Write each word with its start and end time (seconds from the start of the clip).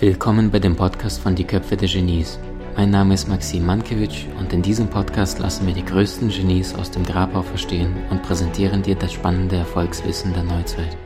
Willkommen 0.00 0.50
bei 0.50 0.58
dem 0.58 0.76
Podcast 0.76 1.20
von 1.20 1.34
Die 1.34 1.44
Köpfe 1.44 1.76
der 1.76 1.86
Genies. 1.86 2.38
Mein 2.74 2.88
Name 2.88 3.12
ist 3.12 3.28
Maxim 3.28 3.66
Mankewitsch 3.66 4.24
und 4.38 4.50
in 4.50 4.62
diesem 4.62 4.88
Podcast 4.88 5.38
lassen 5.40 5.66
wir 5.66 5.74
die 5.74 5.84
größten 5.84 6.30
Genies 6.30 6.74
aus 6.74 6.90
dem 6.90 7.04
Grabau 7.04 7.42
verstehen 7.42 7.94
und 8.08 8.22
präsentieren 8.22 8.82
dir 8.82 8.94
das 8.94 9.12
spannende 9.12 9.56
Erfolgswissen 9.56 10.32
der 10.32 10.44
Neuzeit. 10.44 10.96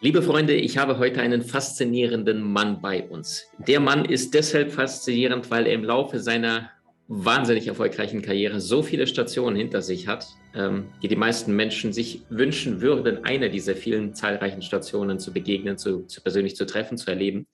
Liebe 0.00 0.22
Freunde, 0.22 0.54
ich 0.54 0.78
habe 0.78 0.98
heute 0.98 1.20
einen 1.20 1.42
faszinierenden 1.42 2.40
Mann 2.40 2.80
bei 2.80 3.08
uns. 3.08 3.44
Der 3.58 3.80
Mann 3.80 4.04
ist 4.04 4.34
deshalb 4.34 4.70
faszinierend, 4.70 5.50
weil 5.50 5.66
er 5.66 5.72
im 5.72 5.82
Laufe 5.82 6.20
seiner 6.20 6.70
wahnsinnig 7.08 7.68
erfolgreichen 7.68 8.22
Karriere 8.22 8.60
so 8.60 8.82
viele 8.82 9.06
Stationen 9.06 9.56
hinter 9.56 9.80
sich 9.80 10.08
hat, 10.08 10.26
ähm, 10.54 10.86
die 11.02 11.08
die 11.08 11.16
meisten 11.16 11.54
Menschen 11.54 11.92
sich 11.92 12.22
wünschen 12.28 12.80
würden, 12.80 13.24
einer 13.24 13.48
dieser 13.48 13.76
vielen 13.76 14.14
zahlreichen 14.14 14.62
Stationen 14.62 15.18
zu 15.18 15.32
begegnen, 15.32 15.78
zu, 15.78 16.06
zu 16.06 16.20
persönlich 16.20 16.56
zu 16.56 16.66
treffen, 16.66 16.98
zu 16.98 17.10
erleben. 17.10 17.46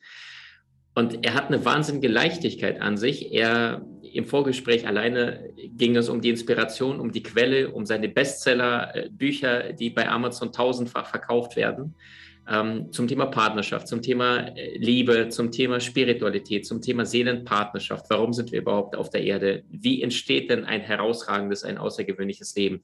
Und 0.94 1.24
er 1.24 1.34
hat 1.34 1.48
eine 1.48 1.64
wahnsinnige 1.64 2.08
Leichtigkeit 2.08 2.80
an 2.80 2.96
sich. 2.96 3.32
Er 3.32 3.84
im 4.02 4.26
Vorgespräch 4.26 4.86
alleine 4.86 5.50
ging 5.76 5.96
es 5.96 6.08
um 6.10 6.20
die 6.20 6.30
Inspiration, 6.30 7.00
um 7.00 7.12
die 7.12 7.22
Quelle, 7.22 7.70
um 7.70 7.86
seine 7.86 8.08
Bestseller-Bücher, 8.08 9.72
die 9.72 9.88
bei 9.90 10.08
Amazon 10.08 10.52
tausendfach 10.52 11.06
verkauft 11.06 11.56
werden 11.56 11.94
ähm, 12.48 12.90
zum 12.92 13.06
Thema 13.06 13.26
Partnerschaft, 13.26 13.86
zum 13.86 14.02
Thema 14.02 14.48
äh, 14.56 14.76
Liebe, 14.76 15.28
zum 15.28 15.52
Thema 15.52 15.80
Spiritualität, 15.80 16.66
zum 16.66 16.80
Thema 16.80 17.06
Seelenpartnerschaft. 17.06 18.06
Warum 18.10 18.32
sind 18.32 18.50
wir 18.50 18.60
überhaupt 18.60 18.96
auf 18.96 19.10
der 19.10 19.22
Erde? 19.22 19.62
Wie 19.70 20.02
entsteht 20.02 20.50
denn 20.50 20.64
ein 20.64 20.80
herausragendes, 20.80 21.62
ein 21.64 21.78
außergewöhnliches 21.78 22.56
Leben? 22.56 22.80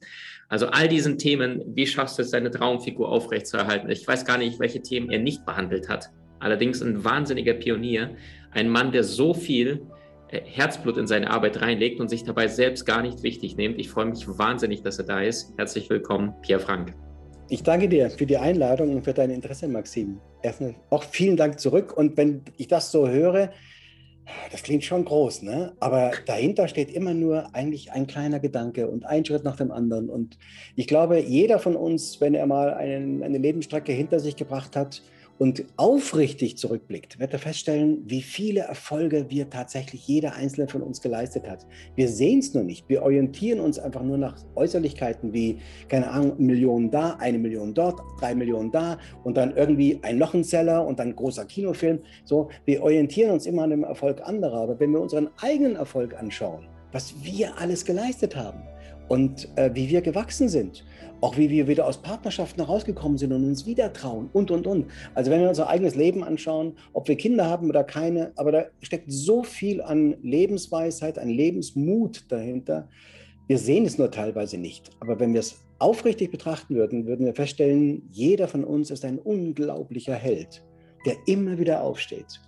Also 0.47 0.67
all 0.67 0.87
diesen 0.87 1.17
Themen, 1.17 1.61
wie 1.75 1.87
schaffst 1.87 2.17
du 2.17 2.21
es, 2.21 2.31
deine 2.31 2.51
Traumfigur 2.51 3.09
aufrechtzuerhalten? 3.09 3.89
Ich 3.89 4.07
weiß 4.07 4.25
gar 4.25 4.37
nicht, 4.37 4.59
welche 4.59 4.81
Themen 4.81 5.09
er 5.09 5.19
nicht 5.19 5.45
behandelt 5.45 5.89
hat. 5.89 6.09
Allerdings 6.39 6.81
ein 6.81 7.03
wahnsinniger 7.03 7.53
Pionier, 7.53 8.15
ein 8.51 8.69
Mann, 8.69 8.93
der 8.93 9.03
so 9.03 9.33
viel 9.33 9.81
äh, 10.29 10.41
Herzblut 10.45 10.97
in 10.97 11.05
seine 11.05 11.29
Arbeit 11.31 11.61
reinlegt 11.61 11.99
und 11.99 12.09
sich 12.09 12.23
dabei 12.23 12.47
selbst 12.47 12.85
gar 12.85 13.01
nicht 13.01 13.23
wichtig 13.23 13.57
nimmt. 13.57 13.77
Ich 13.77 13.89
freue 13.89 14.05
mich 14.05 14.25
wahnsinnig, 14.25 14.83
dass 14.83 14.99
er 14.99 15.05
da 15.05 15.21
ist. 15.21 15.53
Herzlich 15.57 15.89
willkommen, 15.89 16.33
Pierre 16.41 16.61
Frank. 16.61 16.93
Ich 17.51 17.63
danke 17.63 17.89
dir 17.89 18.11
für 18.11 18.27
die 18.27 18.37
Einladung 18.37 18.95
und 18.95 19.03
für 19.03 19.13
dein 19.13 19.31
Interesse, 19.31 19.67
Maxim. 19.67 20.19
Erstmal 20.43 20.75
auch 20.91 21.03
vielen 21.03 21.35
Dank 21.35 21.59
zurück. 21.59 21.97
Und 21.97 22.15
wenn 22.15 22.43
ich 22.57 22.67
das 22.67 22.91
so 22.91 23.07
höre, 23.07 23.49
das 24.51 24.61
klingt 24.61 24.83
schon 24.83 25.03
groß, 25.03 25.41
ne? 25.41 25.73
aber 25.79 26.11
dahinter 26.27 26.67
steht 26.67 26.91
immer 26.91 27.15
nur 27.15 27.55
eigentlich 27.55 27.91
ein 27.91 28.05
kleiner 28.05 28.39
Gedanke 28.39 28.87
und 28.87 29.03
ein 29.03 29.25
Schritt 29.25 29.43
nach 29.43 29.55
dem 29.55 29.71
anderen. 29.71 30.11
Und 30.11 30.37
ich 30.75 30.85
glaube, 30.85 31.19
jeder 31.19 31.57
von 31.57 31.75
uns, 31.75 32.21
wenn 32.21 32.35
er 32.35 32.45
mal 32.45 32.71
einen, 32.71 33.23
eine 33.23 33.39
Lebensstrecke 33.39 33.93
hinter 33.93 34.19
sich 34.19 34.35
gebracht 34.35 34.75
hat, 34.75 35.01
und 35.39 35.63
aufrichtig 35.77 36.57
zurückblickt, 36.57 37.17
wird 37.17 37.31
er 37.31 37.39
feststellen, 37.39 38.03
wie 38.05 38.21
viele 38.21 38.59
Erfolge 38.59 39.29
wir 39.29 39.49
tatsächlich 39.49 40.05
jeder 40.05 40.33
einzelne 40.35 40.67
von 40.67 40.81
uns 40.81 41.01
geleistet 41.01 41.49
hat. 41.49 41.65
Wir 41.95 42.09
sehen 42.09 42.39
es 42.39 42.53
nur 42.53 42.63
nicht. 42.63 42.89
Wir 42.89 43.01
orientieren 43.01 43.61
uns 43.61 43.79
einfach 43.79 44.03
nur 44.03 44.17
nach 44.17 44.35
Äußerlichkeiten 44.55 45.33
wie, 45.33 45.59
keine 45.87 46.09
Ahnung, 46.11 46.33
Millionen 46.37 46.91
da, 46.91 47.15
eine 47.19 47.39
Million 47.39 47.73
dort, 47.73 48.01
drei 48.19 48.35
Millionen 48.35 48.69
da 48.71 48.99
und 49.23 49.37
dann 49.37 49.55
irgendwie 49.55 49.97
ein 50.01 50.17
noch 50.17 50.33
ein 50.33 50.43
Seller 50.43 50.85
und 50.85 50.99
dann 50.99 51.15
großer 51.15 51.45
Kinofilm. 51.45 51.99
So, 52.25 52.49
wir 52.65 52.83
orientieren 52.83 53.31
uns 53.31 53.45
immer 53.45 53.63
an 53.63 53.69
dem 53.69 53.85
Erfolg 53.85 54.21
anderer. 54.21 54.61
Aber 54.63 54.79
wenn 54.79 54.91
wir 54.91 54.99
unseren 54.99 55.29
eigenen 55.41 55.77
Erfolg 55.77 56.15
anschauen, 56.19 56.67
was 56.91 57.13
wir 57.23 57.57
alles 57.57 57.85
geleistet 57.85 58.35
haben 58.35 58.61
und 59.09 59.49
äh, 59.57 59.71
wie 59.73 59.89
wir 59.89 60.01
gewachsen 60.01 60.47
sind 60.47 60.85
auch 61.21 61.37
wie 61.37 61.49
wir 61.49 61.67
wieder 61.67 61.85
aus 61.85 62.01
Partnerschaften 62.01 62.61
herausgekommen 62.61 63.17
sind 63.17 63.33
und 63.33 63.43
uns 63.43 63.65
wieder 63.65 63.91
trauen 63.91 64.29
und, 64.33 64.51
und, 64.51 64.67
und. 64.67 64.85
Also 65.15 65.31
wenn 65.31 65.41
wir 65.41 65.49
unser 65.49 65.69
eigenes 65.69 65.95
Leben 65.95 66.23
anschauen, 66.23 66.73
ob 66.93 67.07
wir 67.07 67.17
Kinder 67.17 67.45
haben 67.45 67.69
oder 67.69 67.83
keine, 67.83 68.31
aber 68.35 68.51
da 68.51 68.65
steckt 68.81 69.11
so 69.11 69.43
viel 69.43 69.81
an 69.81 70.15
Lebensweisheit, 70.21 71.19
an 71.19 71.29
Lebensmut 71.29 72.25
dahinter. 72.29 72.87
Wir 73.47 73.57
sehen 73.57 73.85
es 73.85 73.97
nur 73.97 74.11
teilweise 74.11 74.57
nicht. 74.57 74.91
Aber 74.99 75.19
wenn 75.19 75.33
wir 75.33 75.39
es 75.39 75.59
aufrichtig 75.79 76.31
betrachten 76.31 76.75
würden, 76.75 77.07
würden 77.07 77.25
wir 77.25 77.33
feststellen, 77.33 78.07
jeder 78.11 78.47
von 78.47 78.63
uns 78.63 78.91
ist 78.91 79.03
ein 79.03 79.17
unglaublicher 79.17 80.15
Held, 80.15 80.63
der 81.05 81.15
immer 81.25 81.57
wieder 81.57 81.81
aufsteht. 81.81 82.39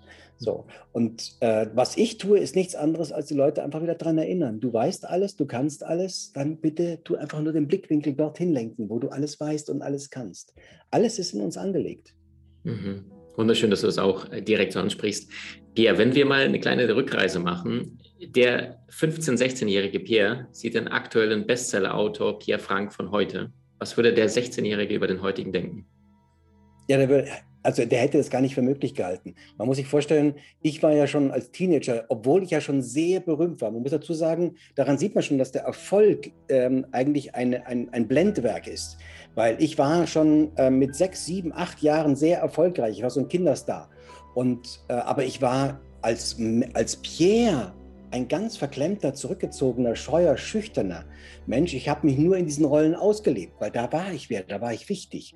So, 0.41 0.65
und 0.91 1.35
äh, 1.41 1.67
was 1.75 1.97
ich 1.97 2.17
tue, 2.17 2.39
ist 2.39 2.55
nichts 2.55 2.73
anderes, 2.73 3.11
als 3.11 3.27
die 3.27 3.35
Leute 3.35 3.61
einfach 3.61 3.83
wieder 3.83 3.93
daran 3.93 4.17
erinnern. 4.17 4.59
Du 4.59 4.73
weißt 4.73 5.07
alles, 5.07 5.35
du 5.35 5.45
kannst 5.45 5.83
alles, 5.83 6.31
dann 6.33 6.57
bitte 6.57 6.99
tu 7.03 7.15
einfach 7.15 7.39
nur 7.41 7.53
den 7.53 7.67
Blickwinkel 7.67 8.13
dorthin 8.13 8.51
lenken, 8.51 8.89
wo 8.89 8.97
du 8.97 9.09
alles 9.09 9.39
weißt 9.39 9.69
und 9.69 9.83
alles 9.83 10.09
kannst. 10.09 10.55
Alles 10.89 11.19
ist 11.19 11.35
in 11.35 11.41
uns 11.41 11.57
angelegt. 11.57 12.15
Mhm. 12.63 13.05
Wunderschön, 13.35 13.69
dass 13.69 13.81
du 13.81 13.85
das 13.85 13.99
auch 13.99 14.31
äh, 14.31 14.41
direkt 14.41 14.73
so 14.73 14.79
ansprichst. 14.79 15.29
Pierre, 15.75 15.99
wenn 15.99 16.15
wir 16.15 16.25
mal 16.25 16.41
eine 16.41 16.59
kleine 16.59 16.93
Rückreise 16.95 17.39
machen, 17.39 17.99
der 18.19 18.83
15-, 18.89 19.37
16-jährige 19.37 19.99
Pierre 19.99 20.47
sieht 20.51 20.73
den 20.73 20.87
aktuellen 20.87 21.45
Bestseller-Autor 21.45 22.39
Pierre 22.39 22.59
Frank 22.59 22.93
von 22.93 23.11
heute. 23.11 23.53
Was 23.77 23.95
würde 23.95 24.11
der 24.11 24.27
16-Jährige 24.27 24.95
über 24.95 25.05
den 25.05 25.21
heutigen 25.21 25.51
denken? 25.51 25.85
Ja, 26.87 26.97
der 26.97 27.09
würde, 27.09 27.29
also 27.63 27.85
der 27.85 27.99
hätte 27.99 28.17
das 28.17 28.29
gar 28.29 28.41
nicht 28.41 28.55
für 28.55 28.61
möglich 28.61 28.95
gehalten. 28.95 29.35
Man 29.57 29.67
muss 29.67 29.77
sich 29.77 29.87
vorstellen, 29.87 30.35
ich 30.61 30.81
war 30.81 30.93
ja 30.93 31.07
schon 31.07 31.31
als 31.31 31.51
Teenager, 31.51 32.05
obwohl 32.09 32.43
ich 32.43 32.49
ja 32.49 32.61
schon 32.61 32.81
sehr 32.81 33.19
berühmt 33.19 33.61
war. 33.61 33.71
Man 33.71 33.81
muss 33.81 33.91
dazu 33.91 34.13
sagen, 34.13 34.55
daran 34.75 34.97
sieht 34.97 35.15
man 35.15 35.23
schon, 35.23 35.37
dass 35.37 35.51
der 35.51 35.63
Erfolg 35.63 36.31
ähm, 36.49 36.85
eigentlich 36.91 37.35
eine, 37.35 37.67
ein, 37.67 37.89
ein 37.91 38.07
Blendwerk 38.07 38.67
ist. 38.67 38.97
Weil 39.35 39.61
ich 39.61 39.77
war 39.77 40.07
schon 40.07 40.55
äh, 40.57 40.69
mit 40.69 40.95
sechs, 40.95 41.25
sieben, 41.25 41.53
acht 41.53 41.81
Jahren 41.81 42.15
sehr 42.15 42.39
erfolgreich. 42.39 42.97
Ich 42.97 43.03
war 43.03 43.09
so 43.09 43.19
ein 43.19 43.27
Kinderstar. 43.27 43.89
Und, 44.33 44.83
äh, 44.87 44.93
aber 44.93 45.23
ich 45.23 45.41
war 45.41 45.79
als, 46.01 46.37
als 46.73 46.95
Pierre 46.97 47.73
ein 48.11 48.27
ganz 48.27 48.57
verklemmter, 48.57 49.13
zurückgezogener, 49.13 49.95
scheuer, 49.95 50.37
schüchterner 50.37 51.05
Mensch. 51.45 51.73
Ich 51.73 51.89
habe 51.89 52.05
mich 52.05 52.17
nur 52.17 52.37
in 52.37 52.45
diesen 52.45 52.65
Rollen 52.65 52.93
ausgelebt, 52.93 53.53
weil 53.59 53.71
da 53.71 53.91
war 53.91 54.11
ich 54.13 54.29
wer, 54.29 54.43
da 54.43 54.61
war 54.61 54.73
ich 54.73 54.89
wichtig. 54.89 55.33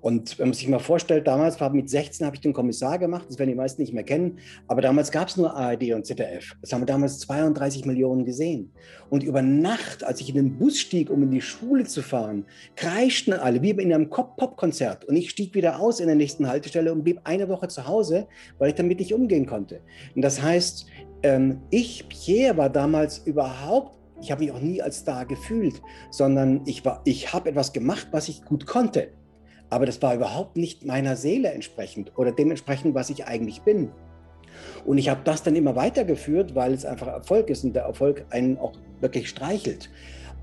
Und 0.00 0.38
wenn 0.38 0.48
man 0.48 0.54
sich 0.54 0.68
mal 0.68 0.78
vorstellt, 0.78 1.26
damals 1.26 1.60
war 1.60 1.70
mit 1.70 1.90
16 1.90 2.24
habe 2.24 2.36
ich 2.36 2.40
den 2.40 2.52
Kommissar 2.52 2.98
gemacht, 2.98 3.26
das 3.28 3.38
werden 3.38 3.50
die 3.50 3.56
meisten 3.56 3.82
nicht 3.82 3.92
mehr 3.92 4.04
kennen, 4.04 4.38
aber 4.68 4.80
damals 4.80 5.10
gab 5.10 5.28
es 5.28 5.36
nur 5.36 5.54
ARD 5.56 5.92
und 5.92 6.06
ZDF. 6.06 6.54
Das 6.60 6.72
haben 6.72 6.82
wir 6.82 6.86
damals 6.86 7.18
32 7.18 7.84
Millionen 7.84 8.24
gesehen. 8.24 8.70
Und 9.10 9.24
über 9.24 9.42
Nacht, 9.42 10.04
als 10.04 10.20
ich 10.20 10.28
in 10.28 10.36
den 10.36 10.58
Bus 10.58 10.78
stieg, 10.78 11.10
um 11.10 11.22
in 11.24 11.30
die 11.32 11.40
Schule 11.40 11.84
zu 11.84 12.02
fahren, 12.02 12.44
kreischten 12.76 13.32
alle, 13.32 13.60
wie 13.62 13.70
in 13.70 13.92
einem 13.92 14.08
Pop-Konzert. 14.08 15.04
Und 15.06 15.16
ich 15.16 15.30
stieg 15.30 15.54
wieder 15.54 15.80
aus 15.80 15.98
in 15.98 16.06
der 16.06 16.16
nächsten 16.16 16.46
Haltestelle 16.46 16.92
und 16.92 17.02
blieb 17.02 17.20
eine 17.24 17.48
Woche 17.48 17.66
zu 17.66 17.86
Hause, 17.86 18.28
weil 18.58 18.68
ich 18.68 18.74
damit 18.76 19.00
nicht 19.00 19.14
umgehen 19.14 19.46
konnte. 19.46 19.80
Und 20.14 20.22
das 20.22 20.40
heißt, 20.40 20.86
ähm, 21.22 21.60
ich, 21.70 22.08
Pierre, 22.08 22.56
war 22.56 22.70
damals 22.70 23.18
überhaupt 23.18 23.98
ich 24.20 24.30
habe 24.30 24.44
mich 24.44 24.52
auch 24.52 24.60
nie 24.60 24.82
als 24.82 24.98
Star 24.98 25.26
gefühlt, 25.26 25.80
sondern 26.10 26.62
ich, 26.66 26.82
ich 27.04 27.32
habe 27.32 27.50
etwas 27.50 27.72
gemacht, 27.72 28.08
was 28.10 28.28
ich 28.28 28.44
gut 28.44 28.66
konnte. 28.66 29.08
Aber 29.70 29.86
das 29.86 30.00
war 30.02 30.14
überhaupt 30.14 30.56
nicht 30.56 30.84
meiner 30.84 31.16
Seele 31.16 31.52
entsprechend 31.52 32.16
oder 32.16 32.32
dementsprechend, 32.32 32.94
was 32.94 33.10
ich 33.10 33.26
eigentlich 33.26 33.62
bin. 33.62 33.90
Und 34.84 34.98
ich 34.98 35.08
habe 35.08 35.20
das 35.24 35.42
dann 35.42 35.56
immer 35.56 35.76
weitergeführt, 35.76 36.54
weil 36.54 36.72
es 36.72 36.84
einfach 36.84 37.06
Erfolg 37.06 37.50
ist 37.50 37.64
und 37.64 37.74
der 37.74 37.84
Erfolg 37.84 38.24
einen 38.30 38.58
auch 38.58 38.72
wirklich 39.00 39.28
streichelt. 39.28 39.90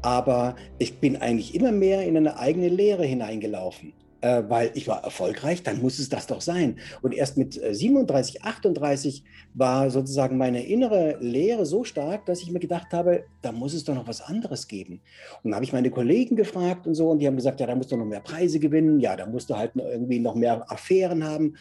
Aber 0.02 0.56
ich 0.78 1.00
bin 1.00 1.18
eigentlich 1.18 1.56
immer 1.56 1.72
mehr 1.72 2.06
in 2.06 2.16
eine 2.16 2.38
eigene 2.38 2.70
Lehre 2.70 3.04
hineingelaufen 3.04 3.94
äh, 4.26 4.50
weil 4.50 4.72
ich 4.74 4.88
war 4.88 5.04
erfolgreich, 5.04 5.62
dann 5.62 5.84
muss 5.84 6.00
es 6.00 6.10
das 6.10 6.26
doch 6.26 6.42
sein. 6.42 6.80
Und 7.04 7.14
erst 7.14 7.38
mit 7.38 7.54
37, 7.54 8.38
äh, 8.38 8.40
38 8.42 9.24
war 9.54 9.92
sozusagen 9.92 10.36
meine 10.38 10.66
innere 10.66 11.18
Lehre 11.20 11.68
so 11.68 11.84
stark, 11.84 12.26
dass 12.26 12.42
ich 12.42 12.50
mir 12.50 12.60
gedacht 12.60 12.92
habe, 12.92 13.26
da 13.44 13.52
muss 13.52 13.76
es 13.76 13.84
doch 13.84 13.94
noch 13.94 14.08
was 14.08 14.22
anderes 14.22 14.68
geben. 14.68 15.02
Und 15.44 15.52
dann 15.52 15.56
habe 15.56 15.66
ich 15.66 15.74
meine 15.74 15.92
Kollegen 15.92 16.36
gefragt 16.36 16.88
und 16.88 16.96
so, 16.96 17.12
und 17.12 17.20
die 17.20 17.28
haben 17.28 17.36
gesagt, 17.36 17.60
ja, 17.60 17.68
da 17.68 17.76
musst 17.76 17.92
du 17.92 17.98
noch 17.98 18.06
mehr 18.06 18.20
Preise 18.20 18.60
gewinnen, 18.60 19.00
ja, 19.00 19.16
da 19.16 19.28
musst 19.28 19.52
du 19.52 19.58
halt 19.58 19.74
irgendwie 19.76 20.18
noch 20.18 20.34
mehr 20.34 20.72
Affären 20.72 21.24
haben. 21.24 21.58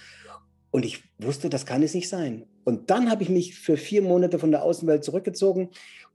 Und 0.70 0.87
ich 0.87 1.05
wusste, 1.19 1.50
das 1.50 1.67
kann 1.67 1.82
es 1.82 1.93
nicht 1.93 2.08
sein. 2.08 2.46
Und 2.64 2.88
dann 2.88 3.10
habe 3.10 3.22
ich 3.22 3.28
mich 3.28 3.56
für 3.56 3.76
vier 3.76 4.00
Monate 4.00 4.38
von 4.38 4.50
der 4.50 4.62
Außenwelt 4.62 5.05
zurückgezogen, 5.05 5.69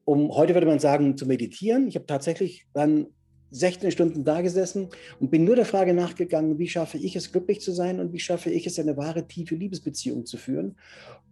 um 0.03 0.35
heute 0.35 0.55
würde 0.55 0.65
man 0.65 0.79
sagen, 0.79 1.15
zu 1.15 1.27
meditieren. 1.27 1.87
Ich 1.87 1.93
habe 1.93 2.07
tatsächlich 2.07 2.65
dann 2.73 3.05
16 3.51 3.91
Stunden 3.91 4.23
da 4.23 4.41
gesessen 4.41 4.89
und 5.19 5.31
bin 5.31 5.43
nur 5.43 5.55
der 5.55 5.65
Frage 5.65 5.93
nachgegangen, 5.93 6.59
wie 6.59 6.67
schaffe 6.67 6.97
ich 6.97 7.15
es, 7.15 7.31
glücklich 7.31 7.61
zu 7.61 7.71
sein 7.71 7.99
und 7.99 8.13
wie 8.13 8.19
schaffe 8.19 8.49
ich 8.49 8.67
es, 8.67 8.79
eine 8.79 8.97
wahre, 8.97 9.27
tiefe 9.27 9.55
Liebesbeziehung 9.55 10.25
zu 10.25 10.37
führen. 10.37 10.75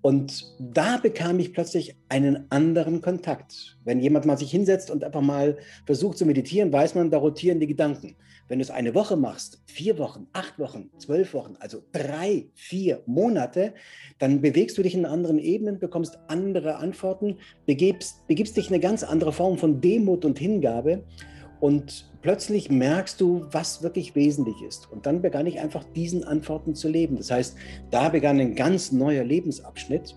Und 0.02 0.56
da 0.60 0.98
bekam 0.98 1.40
ich 1.40 1.54
plötzlich 1.54 1.96
einen 2.10 2.46
anderen 2.50 3.02
Kontakt. 3.02 3.78
Wenn 3.84 4.00
jemand 4.00 4.26
mal 4.26 4.38
sich 4.38 4.52
hinsetzt 4.52 4.92
und 4.92 5.04
einfach 5.04 5.22
mal 5.22 5.58
versucht 5.86 6.18
zu 6.18 6.26
meditieren, 6.26 6.72
weiß 6.72 6.96
man, 6.96 7.10
da 7.10 7.18
rotieren 7.18 7.60
die 7.60 7.68
Gedanken. 7.68 8.16
Wenn 8.48 8.60
du 8.60 8.64
es 8.64 8.72
eine 8.72 8.96
Woche 8.96 9.18
machst, 9.18 9.62
vier 9.66 9.98
Wochen, 9.98 10.28
acht 10.32 10.58
Wochen, 10.58 10.90
zwölf 11.00 11.34
Wochen, 11.34 11.56
also 11.60 11.84
drei, 11.92 12.48
vier 12.54 13.04
Monate, 13.06 13.74
dann 14.20 14.40
bewegst 14.40 14.78
du 14.78 14.84
dich 14.84 14.96
in 14.96 15.06
anderen 15.06 15.38
Ebenen, 15.40 15.80
bekommst 15.80 16.18
andere 16.28 16.78
Antworten, 16.78 17.40
begibst, 17.66 18.26
begibst 18.28 18.56
dich 18.56 18.70
in 18.70 18.76
eine 18.76 18.82
ganz 18.82 19.04
andere 19.04 19.34
Form 19.34 19.58
von 19.58 19.82
Demut 19.82 20.24
und 20.24 20.40
Hingabe. 20.40 21.04
Und 21.60 22.10
plötzlich 22.22 22.70
merkst 22.70 23.20
du, 23.20 23.46
was 23.52 23.82
wirklich 23.82 24.16
wesentlich 24.16 24.62
ist. 24.62 24.92
Und 24.92 25.06
dann 25.06 25.22
begann 25.22 25.48
ich 25.48 25.60
einfach 25.60 25.84
diesen 25.96 26.24
Antworten 26.24 26.76
zu 26.76 26.88
leben. 26.88 27.18
Das 27.18 27.32
heißt, 27.32 27.56
da 27.90 28.10
begann 28.10 28.40
ein 28.40 28.56
ganz 28.56 28.92
neuer 28.92 29.24
Lebensabschnitt 29.24 30.16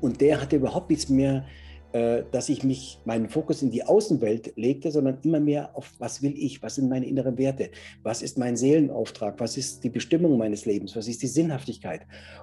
und 0.00 0.20
der 0.20 0.40
hatte 0.40 0.56
überhaupt 0.56 0.90
nichts 0.90 1.08
mehr, 1.08 1.44
äh, 1.92 2.22
dass 2.30 2.48
ich 2.48 2.64
mich 2.64 3.00
meinen 3.04 3.28
Fokus 3.28 3.62
in 3.62 3.70
die 3.70 3.82
Außenwelt 3.82 4.52
legte, 4.56 4.90
sondern 4.90 5.18
immer 5.22 5.40
mehr 5.40 5.76
auf, 5.76 5.92
was 5.98 6.22
will 6.22 6.34
ich, 6.36 6.62
was 6.62 6.74
sind 6.74 6.88
meine 6.88 7.06
inneren 7.06 7.38
Werte, 7.38 7.70
was 8.02 8.22
ist 8.22 8.38
mein 8.38 8.56
Seelenauftrag, 8.56 9.40
was 9.40 9.56
ist 9.56 9.82
die 9.84 9.90
Bestimmung 9.90 10.36
meines 10.36 10.66
Lebens, 10.66 10.94
was 10.94 11.08
ist 11.08 11.22
die 11.22 11.28
Sinnhaftigkeit. 11.28 12.02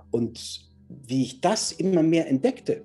Und 0.09 0.67
wie 1.07 1.21
ich 1.21 1.41
das 1.41 1.71
immer 1.71 2.03
mehr 2.03 2.27
entdeckte, 2.27 2.83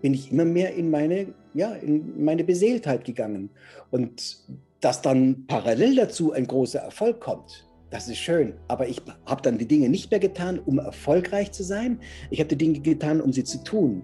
bin 0.00 0.14
ich 0.14 0.32
immer 0.32 0.44
mehr 0.44 0.74
in 0.74 0.90
meine, 0.90 1.34
ja, 1.54 1.72
in 1.74 2.24
meine 2.24 2.44
Beseeltheit 2.44 3.04
gegangen. 3.04 3.50
Und 3.90 4.38
dass 4.80 5.00
dann 5.00 5.46
parallel 5.46 5.96
dazu 5.96 6.32
ein 6.32 6.46
großer 6.46 6.80
Erfolg 6.80 7.20
kommt, 7.20 7.66
das 7.90 8.08
ist 8.08 8.18
schön. 8.18 8.54
Aber 8.68 8.88
ich 8.88 9.00
habe 9.24 9.40
dann 9.42 9.56
die 9.56 9.68
Dinge 9.68 9.88
nicht 9.88 10.10
mehr 10.10 10.20
getan, 10.20 10.58
um 10.58 10.78
erfolgreich 10.78 11.52
zu 11.52 11.62
sein. 11.62 12.00
Ich 12.30 12.40
habe 12.40 12.48
die 12.48 12.58
Dinge 12.58 12.80
getan, 12.80 13.20
um 13.20 13.32
sie 13.32 13.44
zu 13.44 13.62
tun. 13.62 14.02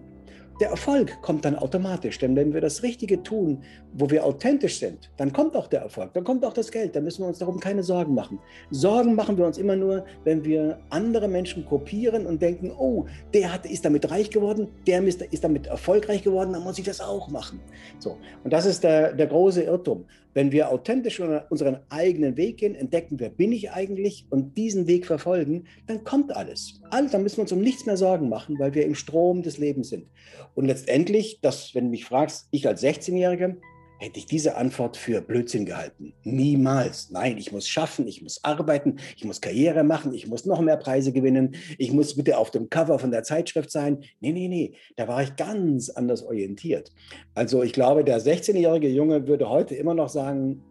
Der 0.60 0.68
Erfolg 0.68 1.22
kommt 1.22 1.46
dann 1.46 1.56
automatisch, 1.56 2.18
denn 2.18 2.36
wenn 2.36 2.52
wir 2.52 2.60
das 2.60 2.82
Richtige 2.82 3.22
tun, 3.22 3.62
wo 3.94 4.10
wir 4.10 4.26
authentisch 4.26 4.78
sind, 4.78 5.10
dann 5.16 5.32
kommt 5.32 5.56
auch 5.56 5.68
der 5.68 5.80
Erfolg, 5.80 6.12
dann 6.12 6.22
kommt 6.22 6.44
auch 6.44 6.52
das 6.52 6.70
Geld, 6.70 6.94
dann 6.94 7.04
müssen 7.04 7.22
wir 7.22 7.28
uns 7.28 7.38
darum 7.38 7.58
keine 7.58 7.82
Sorgen 7.82 8.14
machen. 8.14 8.38
Sorgen 8.70 9.14
machen 9.14 9.38
wir 9.38 9.46
uns 9.46 9.56
immer 9.56 9.74
nur, 9.74 10.04
wenn 10.24 10.44
wir 10.44 10.78
andere 10.90 11.28
Menschen 11.28 11.64
kopieren 11.64 12.26
und 12.26 12.42
denken, 12.42 12.72
oh, 12.76 13.06
der 13.32 13.54
hat, 13.54 13.64
ist 13.64 13.86
damit 13.86 14.10
reich 14.10 14.28
geworden, 14.28 14.68
der 14.86 15.02
ist, 15.02 15.24
damit 15.42 15.66
erfolgreich 15.66 16.22
geworden, 16.22 16.52
dann 16.52 16.62
muss 16.62 16.78
ich 16.78 16.84
das 16.84 17.00
auch 17.00 17.30
machen. 17.30 17.60
So, 17.98 18.18
und 18.44 18.52
das 18.52 18.66
ist 18.66 18.84
der, 18.84 19.14
der 19.14 19.28
große 19.28 19.62
Irrtum. 19.62 20.04
Wenn 20.32 20.52
wir 20.52 20.70
authentisch 20.70 21.20
unseren 21.20 21.78
eigenen 21.88 22.36
Weg 22.36 22.58
gehen, 22.58 22.74
entdecken, 22.74 23.18
wer 23.18 23.30
bin 23.30 23.52
ich 23.52 23.72
eigentlich 23.72 24.26
und 24.30 24.56
diesen 24.56 24.86
Weg 24.86 25.06
verfolgen, 25.06 25.64
dann 25.86 26.04
kommt 26.04 26.34
alles. 26.36 26.80
Alles, 26.90 27.12
dann 27.12 27.22
müssen 27.22 27.38
wir 27.38 27.42
uns 27.42 27.52
um 27.52 27.60
nichts 27.60 27.86
mehr 27.86 27.96
Sorgen 27.96 28.28
machen, 28.28 28.58
weil 28.58 28.74
wir 28.74 28.84
im 28.84 28.94
Strom 28.94 29.42
des 29.42 29.58
Lebens 29.58 29.88
sind. 29.88 30.06
Und 30.54 30.66
letztendlich, 30.66 31.40
das, 31.42 31.74
wenn 31.74 31.84
du 31.84 31.90
mich 31.90 32.04
fragst, 32.04 32.48
ich 32.50 32.66
als 32.68 32.82
16-Jähriger, 32.82 33.56
hätte 34.00 34.18
ich 34.18 34.26
diese 34.26 34.56
Antwort 34.56 34.96
für 34.96 35.20
Blödsinn 35.20 35.66
gehalten. 35.66 36.14
Niemals. 36.24 37.10
Nein, 37.10 37.36
ich 37.36 37.52
muss 37.52 37.68
schaffen, 37.68 38.08
ich 38.08 38.22
muss 38.22 38.42
arbeiten, 38.42 38.96
ich 39.16 39.24
muss 39.24 39.42
Karriere 39.42 39.84
machen, 39.84 40.14
ich 40.14 40.26
muss 40.26 40.46
noch 40.46 40.60
mehr 40.62 40.78
Preise 40.78 41.12
gewinnen, 41.12 41.54
ich 41.76 41.92
muss 41.92 42.16
bitte 42.16 42.38
auf 42.38 42.50
dem 42.50 42.70
Cover 42.70 42.98
von 42.98 43.10
der 43.10 43.24
Zeitschrift 43.24 43.70
sein. 43.70 44.02
Nee, 44.20 44.32
nee, 44.32 44.48
nee, 44.48 44.72
da 44.96 45.06
war 45.06 45.22
ich 45.22 45.36
ganz 45.36 45.90
anders 45.90 46.22
orientiert. 46.22 46.90
Also 47.34 47.62
ich 47.62 47.74
glaube, 47.74 48.02
der 48.02 48.20
16-jährige 48.20 48.88
Junge 48.88 49.28
würde 49.28 49.50
heute 49.50 49.74
immer 49.74 49.92
noch 49.92 50.08
sagen, 50.08 50.62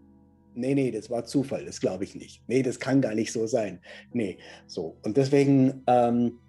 nee, 0.56 0.74
nee, 0.74 0.90
das 0.90 1.12
war 1.12 1.24
Zufall, 1.24 1.66
das 1.66 1.80
glaube 1.80 2.06
ich 2.06 2.16
nicht. 2.16 2.42
Nee, 2.48 2.64
das 2.64 2.80
kann 2.80 3.00
gar 3.00 3.14
nicht 3.14 3.32
so 3.32 3.46
sein. 3.46 3.80
Nee, 4.12 4.40
so. 4.66 4.98
Und 5.04 5.18
deswegen, 5.18 5.84
ähm, 5.86 6.40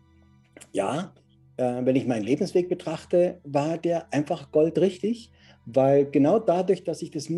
ja, 0.72 1.12
äh, 1.58 1.84
wenn 1.84 1.96
ich 1.96 2.06
meinen 2.06 2.24
Lebensweg 2.24 2.70
betrachte, 2.70 3.38
war 3.44 3.76
der 3.76 4.10
einfach 4.14 4.50
goldrichtig 4.50 5.30
weil 5.75 6.06
genau 6.11 6.38
dadurch, 6.38 6.84
dass 6.84 7.02
ich 7.02 7.11
das 7.11 7.28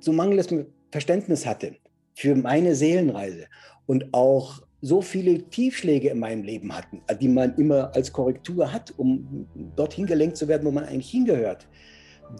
so 0.00 0.12
mangelndes 0.12 0.48
Verständnis 0.90 1.46
hatte 1.46 1.76
für 2.14 2.34
meine 2.34 2.74
Seelenreise 2.74 3.46
und 3.86 4.12
auch 4.12 4.62
so 4.80 5.00
viele 5.00 5.48
Tiefschläge 5.48 6.08
in 6.08 6.18
meinem 6.18 6.42
Leben 6.42 6.76
hatten, 6.76 7.00
die 7.20 7.28
man 7.28 7.54
immer 7.56 7.94
als 7.94 8.12
Korrektur 8.12 8.72
hat, 8.72 8.92
um 8.96 9.46
dorthin 9.76 10.06
gelenkt 10.06 10.36
zu 10.36 10.48
werden, 10.48 10.66
wo 10.66 10.72
man 10.72 10.84
eigentlich 10.84 11.10
hingehört, 11.10 11.68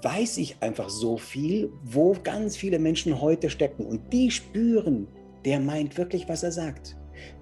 weiß 0.02 0.38
ich 0.38 0.56
einfach 0.60 0.88
so 0.88 1.16
viel, 1.16 1.72
wo 1.84 2.16
ganz 2.22 2.56
viele 2.56 2.78
Menschen 2.78 3.20
heute 3.20 3.48
stecken. 3.48 3.86
Und 3.86 4.12
die 4.12 4.30
spüren, 4.30 5.06
der 5.44 5.60
meint 5.60 5.96
wirklich, 5.96 6.28
was 6.28 6.42
er 6.42 6.52
sagt 6.52 6.96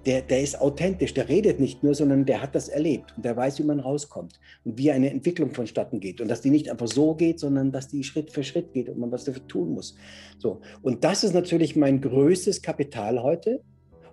der, 0.05 0.21
der 0.21 0.41
ist 0.41 0.59
authentisch, 0.59 1.13
der 1.13 1.29
redet 1.29 1.59
nicht 1.59 1.83
nur, 1.83 1.93
sondern 1.93 2.25
der 2.25 2.41
hat 2.41 2.55
das 2.55 2.69
erlebt 2.69 3.13
und 3.15 3.25
der 3.25 3.35
weiß, 3.35 3.59
wie 3.59 3.63
man 3.63 3.79
rauskommt 3.79 4.39
und 4.65 4.77
wie 4.77 4.91
eine 4.91 5.11
Entwicklung 5.11 5.51
vonstatten 5.51 5.99
geht 5.99 6.21
und 6.21 6.27
dass 6.27 6.41
die 6.41 6.49
nicht 6.49 6.69
einfach 6.69 6.87
so 6.87 7.13
geht, 7.15 7.39
sondern 7.39 7.71
dass 7.71 7.87
die 7.87 8.03
Schritt 8.03 8.31
für 8.31 8.43
Schritt 8.43 8.73
geht 8.73 8.89
und 8.89 8.99
man 8.99 9.11
was 9.11 9.25
dafür 9.25 9.47
tun 9.47 9.73
muss. 9.73 9.95
So. 10.37 10.61
Und 10.81 11.03
das 11.03 11.23
ist 11.23 11.33
natürlich 11.33 11.75
mein 11.75 12.01
größtes 12.01 12.61
Kapital 12.61 13.21
heute. 13.21 13.61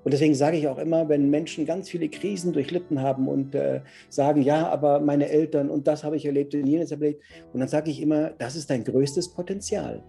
Und 0.04 0.12
deswegen 0.12 0.34
sage 0.34 0.56
ich 0.56 0.68
auch 0.68 0.78
immer, 0.78 1.08
wenn 1.08 1.28
Menschen 1.28 1.66
ganz 1.66 1.90
viele 1.90 2.08
Krisen 2.08 2.52
durchlitten 2.52 3.02
haben 3.02 3.28
und 3.28 3.54
äh, 3.54 3.80
sagen, 4.08 4.42
ja, 4.42 4.68
aber 4.68 5.00
meine 5.00 5.28
Eltern 5.28 5.68
und 5.68 5.86
das 5.86 6.04
habe 6.04 6.16
ich 6.16 6.24
erlebt 6.24 6.54
und 6.54 6.66
jenes 6.66 6.92
erlebt, 6.92 7.22
und 7.52 7.60
dann 7.60 7.68
sage 7.68 7.90
ich 7.90 8.00
immer, 8.00 8.30
das 8.30 8.56
ist 8.56 8.70
dein 8.70 8.84
größtes 8.84 9.34
Potenzial. 9.34 10.02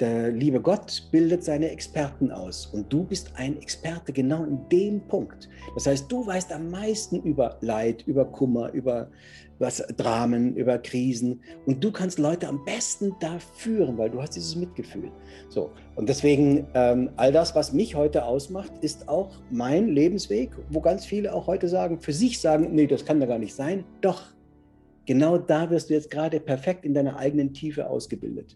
Der 0.00 0.30
liebe 0.30 0.60
Gott 0.60 1.08
bildet 1.10 1.42
seine 1.42 1.70
Experten 1.70 2.30
aus 2.30 2.66
und 2.66 2.92
du 2.92 3.02
bist 3.02 3.32
ein 3.34 3.60
Experte 3.60 4.12
genau 4.12 4.44
in 4.44 4.60
dem 4.68 5.00
Punkt. 5.00 5.48
Das 5.74 5.88
heißt, 5.88 6.10
du 6.10 6.24
weißt 6.24 6.52
am 6.52 6.70
meisten 6.70 7.20
über 7.22 7.56
Leid, 7.62 8.04
über 8.06 8.24
Kummer, 8.24 8.72
über 8.72 9.10
was, 9.58 9.78
Dramen, 9.96 10.54
über 10.54 10.78
Krisen 10.78 11.42
und 11.66 11.82
du 11.82 11.90
kannst 11.90 12.20
Leute 12.20 12.46
am 12.46 12.64
besten 12.64 13.12
da 13.18 13.40
führen, 13.40 13.98
weil 13.98 14.08
du 14.08 14.22
hast 14.22 14.36
dieses 14.36 14.54
Mitgefühl. 14.54 15.10
So 15.48 15.72
und 15.96 16.08
deswegen 16.08 16.68
ähm, 16.74 17.10
all 17.16 17.32
das, 17.32 17.56
was 17.56 17.72
mich 17.72 17.96
heute 17.96 18.24
ausmacht, 18.24 18.70
ist 18.82 19.08
auch 19.08 19.40
mein 19.50 19.88
Lebensweg, 19.88 20.52
wo 20.70 20.80
ganz 20.80 21.06
viele 21.06 21.34
auch 21.34 21.48
heute 21.48 21.66
sagen, 21.66 22.00
für 22.00 22.12
sich 22.12 22.40
sagen, 22.40 22.68
nee, 22.70 22.86
das 22.86 23.04
kann 23.04 23.18
da 23.18 23.26
gar 23.26 23.40
nicht 23.40 23.54
sein. 23.54 23.84
Doch 24.00 24.22
genau 25.06 25.38
da 25.38 25.70
wirst 25.70 25.90
du 25.90 25.94
jetzt 25.94 26.08
gerade 26.08 26.38
perfekt 26.38 26.84
in 26.84 26.94
deiner 26.94 27.16
eigenen 27.16 27.52
Tiefe 27.52 27.90
ausgebildet. 27.90 28.54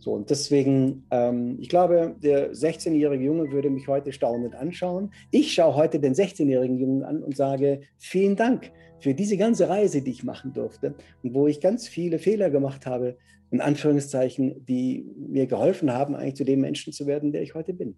So, 0.00 0.12
und 0.12 0.30
deswegen, 0.30 1.04
ähm, 1.10 1.58
ich 1.60 1.68
glaube, 1.68 2.16
der 2.22 2.52
16-jährige 2.52 3.22
Junge 3.22 3.52
würde 3.52 3.68
mich 3.68 3.86
heute 3.86 4.12
staunend 4.12 4.54
anschauen. 4.54 5.12
Ich 5.30 5.52
schaue 5.52 5.76
heute 5.76 6.00
den 6.00 6.14
16-jährigen 6.14 6.78
Jungen 6.78 7.02
an 7.02 7.22
und 7.22 7.36
sage, 7.36 7.82
vielen 7.98 8.34
Dank 8.34 8.72
für 9.00 9.14
diese 9.14 9.36
ganze 9.36 9.68
Reise, 9.68 10.00
die 10.02 10.10
ich 10.10 10.24
machen 10.24 10.54
durfte 10.54 10.94
und 11.22 11.34
wo 11.34 11.46
ich 11.46 11.60
ganz 11.60 11.86
viele 11.86 12.18
Fehler 12.18 12.48
gemacht 12.48 12.86
habe, 12.86 13.16
in 13.50 13.60
Anführungszeichen, 13.60 14.64
die 14.64 15.04
mir 15.16 15.46
geholfen 15.46 15.92
haben, 15.92 16.14
eigentlich 16.14 16.36
zu 16.36 16.44
dem 16.44 16.60
Menschen 16.60 16.92
zu 16.92 17.06
werden, 17.06 17.32
der 17.32 17.42
ich 17.42 17.54
heute 17.54 17.74
bin. 17.74 17.94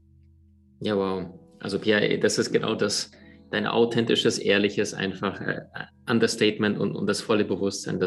Ja, 0.81 0.97
wow. 0.97 1.27
Also 1.61 1.79
Pierre, 1.79 2.19
das 2.19 2.39
ist 2.39 2.53
genau 2.53 2.75
das, 2.75 3.13
dein 3.53 3.67
authentisches, 3.67 4.39
ehrliches, 4.39 4.95
einfach 4.95 5.41
äh, 5.41 5.61
Understatement 6.11 6.79
und, 6.79 6.97
und 6.97 7.07
das 7.07 7.21
volle 7.21 7.45
Bewusstsein, 7.45 8.01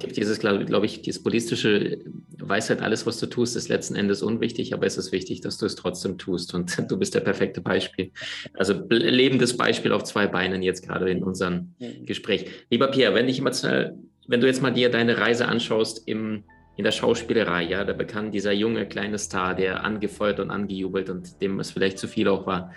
dass 0.00 0.12
dieses, 0.12 0.38
glaube 0.38 0.64
glaub 0.64 0.84
ich, 0.84 1.02
dieses 1.02 1.22
buddhistische 1.22 1.98
Weisheit, 2.38 2.80
alles, 2.80 3.06
was 3.06 3.18
du 3.18 3.26
tust, 3.26 3.56
ist 3.56 3.68
letzten 3.68 3.94
Endes 3.94 4.22
unwichtig, 4.22 4.72
aber 4.72 4.86
es 4.86 4.96
ist 4.96 5.12
wichtig, 5.12 5.40
dass 5.42 5.58
du 5.58 5.66
es 5.66 5.76
trotzdem 5.76 6.18
tust. 6.18 6.54
Und 6.54 6.76
du 6.90 6.96
bist 6.98 7.14
der 7.14 7.20
perfekte 7.20 7.60
Beispiel. 7.60 8.10
Also 8.54 8.74
lebendes 8.88 9.56
Beispiel 9.56 9.92
auf 9.92 10.04
zwei 10.04 10.26
Beinen 10.26 10.62
jetzt 10.62 10.86
gerade 10.86 11.10
in 11.10 11.22
unserem 11.22 11.74
mhm. 11.78 12.06
Gespräch. 12.06 12.46
Lieber 12.70 12.88
Pierre, 12.88 13.14
wenn, 13.14 13.28
ich 13.28 13.40
mal, 13.42 13.98
wenn 14.26 14.40
du 14.40 14.46
jetzt 14.46 14.62
mal 14.62 14.72
dir 14.72 14.90
deine 14.90 15.18
Reise 15.18 15.46
anschaust 15.46 16.08
im, 16.08 16.44
in 16.76 16.84
der 16.84 16.92
Schauspielerei, 16.92 17.62
ja, 17.64 17.84
da 17.84 17.92
bekam 17.92 18.30
dieser 18.30 18.52
junge 18.52 18.86
kleine 18.86 19.18
Star, 19.18 19.54
der 19.54 19.84
angefeuert 19.84 20.40
und 20.40 20.50
angejubelt 20.50 21.10
und 21.10 21.40
dem 21.42 21.60
es 21.60 21.70
vielleicht 21.70 21.98
zu 21.98 22.08
viel 22.08 22.28
auch 22.28 22.46
war. 22.46 22.72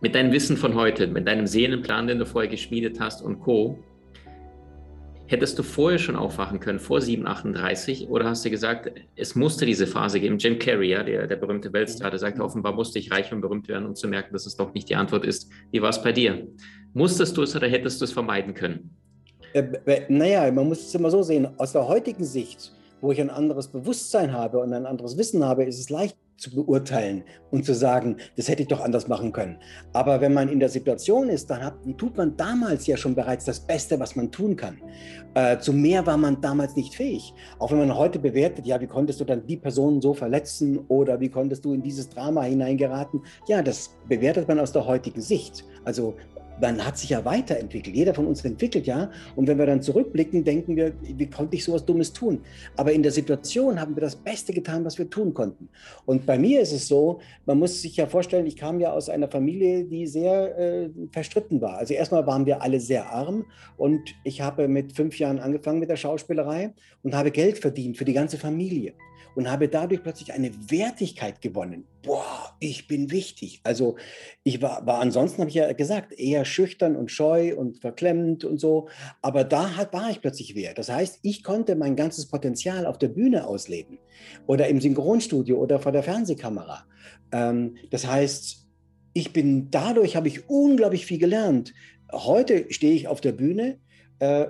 Mit 0.00 0.14
deinem 0.14 0.32
Wissen 0.32 0.56
von 0.56 0.74
heute, 0.74 1.06
mit 1.06 1.26
deinem 1.26 1.46
Seelenplan, 1.46 2.06
den 2.06 2.18
du 2.18 2.26
vorher 2.26 2.50
geschmiedet 2.50 2.98
hast 3.00 3.22
und 3.22 3.40
Co., 3.40 3.78
Hättest 5.28 5.58
du 5.58 5.64
vorher 5.64 5.98
schon 5.98 6.14
aufwachen 6.14 6.60
können, 6.60 6.78
vor 6.78 7.00
738, 7.00 8.08
oder 8.08 8.26
hast 8.26 8.44
du 8.44 8.50
gesagt, 8.50 8.92
es 9.16 9.34
musste 9.34 9.66
diese 9.66 9.88
Phase 9.88 10.20
geben? 10.20 10.38
Jim 10.38 10.58
Carrey, 10.58 10.90
ja, 10.90 11.02
der, 11.02 11.26
der 11.26 11.36
berühmte 11.36 11.72
Weltstar, 11.72 12.10
der 12.10 12.20
sagte, 12.20 12.42
offenbar 12.42 12.72
musste 12.74 13.00
ich 13.00 13.10
reich 13.10 13.32
und 13.32 13.40
berühmt 13.40 13.66
werden, 13.66 13.86
um 13.86 13.96
zu 13.96 14.06
merken, 14.06 14.32
dass 14.32 14.46
es 14.46 14.56
doch 14.56 14.72
nicht 14.72 14.88
die 14.88 14.94
Antwort 14.94 15.24
ist. 15.24 15.50
Wie 15.72 15.82
war 15.82 15.90
es 15.90 16.00
bei 16.00 16.12
dir? 16.12 16.46
Musstest 16.92 17.36
du 17.36 17.42
es 17.42 17.56
oder 17.56 17.66
hättest 17.66 18.00
du 18.00 18.04
es 18.04 18.12
vermeiden 18.12 18.54
können? 18.54 18.90
Äh, 19.52 20.02
naja, 20.08 20.50
man 20.52 20.68
muss 20.68 20.86
es 20.86 20.94
immer 20.94 21.10
so 21.10 21.22
sehen, 21.22 21.48
aus 21.58 21.72
der 21.72 21.88
heutigen 21.88 22.24
Sicht, 22.24 22.72
wo 23.00 23.10
ich 23.10 23.20
ein 23.20 23.30
anderes 23.30 23.68
Bewusstsein 23.68 24.32
habe 24.32 24.58
und 24.58 24.72
ein 24.72 24.86
anderes 24.86 25.18
Wissen 25.18 25.44
habe, 25.44 25.64
ist 25.64 25.80
es 25.80 25.90
leicht 25.90 26.16
zu 26.36 26.54
beurteilen 26.54 27.24
und 27.50 27.64
zu 27.64 27.74
sagen, 27.74 28.16
das 28.36 28.48
hätte 28.48 28.62
ich 28.62 28.68
doch 28.68 28.80
anders 28.80 29.08
machen 29.08 29.32
können. 29.32 29.58
Aber 29.92 30.20
wenn 30.20 30.34
man 30.34 30.48
in 30.48 30.60
der 30.60 30.68
Situation 30.68 31.28
ist, 31.28 31.48
dann 31.48 31.64
hat, 31.64 31.74
tut 31.96 32.16
man 32.16 32.36
damals 32.36 32.86
ja 32.86 32.96
schon 32.96 33.14
bereits 33.14 33.44
das 33.44 33.60
Beste, 33.60 33.98
was 33.98 34.16
man 34.16 34.30
tun 34.30 34.56
kann. 34.56 34.78
Äh, 35.34 35.58
zu 35.58 35.72
mehr 35.72 36.06
war 36.06 36.16
man 36.16 36.40
damals 36.40 36.76
nicht 36.76 36.94
fähig. 36.94 37.32
Auch 37.58 37.70
wenn 37.70 37.78
man 37.78 37.96
heute 37.96 38.18
bewertet, 38.18 38.66
ja, 38.66 38.80
wie 38.80 38.86
konntest 38.86 39.20
du 39.20 39.24
dann 39.24 39.46
die 39.46 39.56
Person 39.56 40.02
so 40.02 40.14
verletzen 40.14 40.78
oder 40.88 41.20
wie 41.20 41.28
konntest 41.28 41.64
du 41.64 41.72
in 41.72 41.82
dieses 41.82 42.08
Drama 42.08 42.42
hineingeraten? 42.42 43.22
Ja, 43.48 43.62
das 43.62 43.96
bewertet 44.08 44.48
man 44.48 44.58
aus 44.58 44.72
der 44.72 44.86
heutigen 44.86 45.20
Sicht. 45.20 45.64
Also 45.84 46.14
man 46.60 46.84
hat 46.84 46.98
sich 46.98 47.10
ja 47.10 47.24
weiterentwickelt. 47.24 47.94
Jeder 47.94 48.14
von 48.14 48.26
uns 48.26 48.44
entwickelt 48.44 48.86
ja. 48.86 49.10
Und 49.34 49.46
wenn 49.46 49.58
wir 49.58 49.66
dann 49.66 49.82
zurückblicken, 49.82 50.44
denken 50.44 50.76
wir, 50.76 50.92
wie 51.02 51.28
konnte 51.28 51.56
ich 51.56 51.64
sowas 51.64 51.84
Dummes 51.84 52.12
tun? 52.12 52.40
Aber 52.76 52.92
in 52.92 53.02
der 53.02 53.12
Situation 53.12 53.80
haben 53.80 53.96
wir 53.96 54.00
das 54.00 54.16
Beste 54.16 54.52
getan, 54.52 54.84
was 54.84 54.98
wir 54.98 55.08
tun 55.10 55.34
konnten. 55.34 55.68
Und 56.04 56.26
bei 56.26 56.38
mir 56.38 56.60
ist 56.60 56.72
es 56.72 56.88
so, 56.88 57.20
man 57.44 57.58
muss 57.58 57.82
sich 57.82 57.96
ja 57.96 58.06
vorstellen, 58.06 58.46
ich 58.46 58.56
kam 58.56 58.80
ja 58.80 58.92
aus 58.92 59.08
einer 59.08 59.28
Familie, 59.28 59.84
die 59.84 60.06
sehr 60.06 60.58
äh, 60.58 60.90
verstritten 61.12 61.60
war. 61.60 61.78
Also 61.78 61.94
erstmal 61.94 62.26
waren 62.26 62.46
wir 62.46 62.62
alle 62.62 62.80
sehr 62.80 63.10
arm 63.10 63.44
und 63.76 64.00
ich 64.24 64.40
habe 64.40 64.68
mit 64.68 64.92
fünf 64.92 65.18
Jahren 65.18 65.38
angefangen 65.38 65.80
mit 65.80 65.90
der 65.90 65.96
Schauspielerei 65.96 66.72
und 67.02 67.14
habe 67.14 67.30
Geld 67.30 67.58
verdient 67.58 67.96
für 67.96 68.04
die 68.04 68.12
ganze 68.12 68.38
Familie. 68.38 68.94
Und 69.36 69.50
habe 69.50 69.68
dadurch 69.68 70.02
plötzlich 70.02 70.32
eine 70.32 70.50
Wertigkeit 70.70 71.42
gewonnen. 71.42 71.84
Boah, 72.02 72.56
ich 72.58 72.88
bin 72.88 73.10
wichtig. 73.10 73.60
Also 73.64 73.96
ich 74.44 74.62
war, 74.62 74.86
war 74.86 75.00
ansonsten, 75.00 75.42
habe 75.42 75.50
ich 75.50 75.56
ja 75.56 75.70
gesagt, 75.74 76.18
eher 76.18 76.46
schüchtern 76.46 76.96
und 76.96 77.10
scheu 77.10 77.54
und 77.54 77.78
verklemmend 77.78 78.44
und 78.44 78.58
so. 78.58 78.88
Aber 79.20 79.44
da 79.44 79.76
hat, 79.76 79.92
war 79.92 80.10
ich 80.10 80.22
plötzlich 80.22 80.54
wert. 80.54 80.78
Das 80.78 80.90
heißt, 80.90 81.18
ich 81.22 81.44
konnte 81.44 81.76
mein 81.76 81.96
ganzes 81.96 82.28
Potenzial 82.28 82.86
auf 82.86 82.96
der 82.96 83.08
Bühne 83.08 83.46
ausleben 83.46 83.98
oder 84.46 84.68
im 84.68 84.80
Synchronstudio 84.80 85.58
oder 85.58 85.80
vor 85.80 85.92
der 85.92 86.02
Fernsehkamera. 86.02 86.86
Ähm, 87.30 87.76
das 87.90 88.06
heißt, 88.06 88.66
ich 89.12 89.32
bin 89.34 89.70
dadurch, 89.70 90.16
habe 90.16 90.28
ich 90.28 90.48
unglaublich 90.48 91.04
viel 91.04 91.18
gelernt. 91.18 91.74
Heute 92.10 92.72
stehe 92.72 92.94
ich 92.94 93.06
auf 93.06 93.20
der 93.20 93.32
Bühne 93.32 93.78
äh, 94.18 94.44
äh 94.44 94.48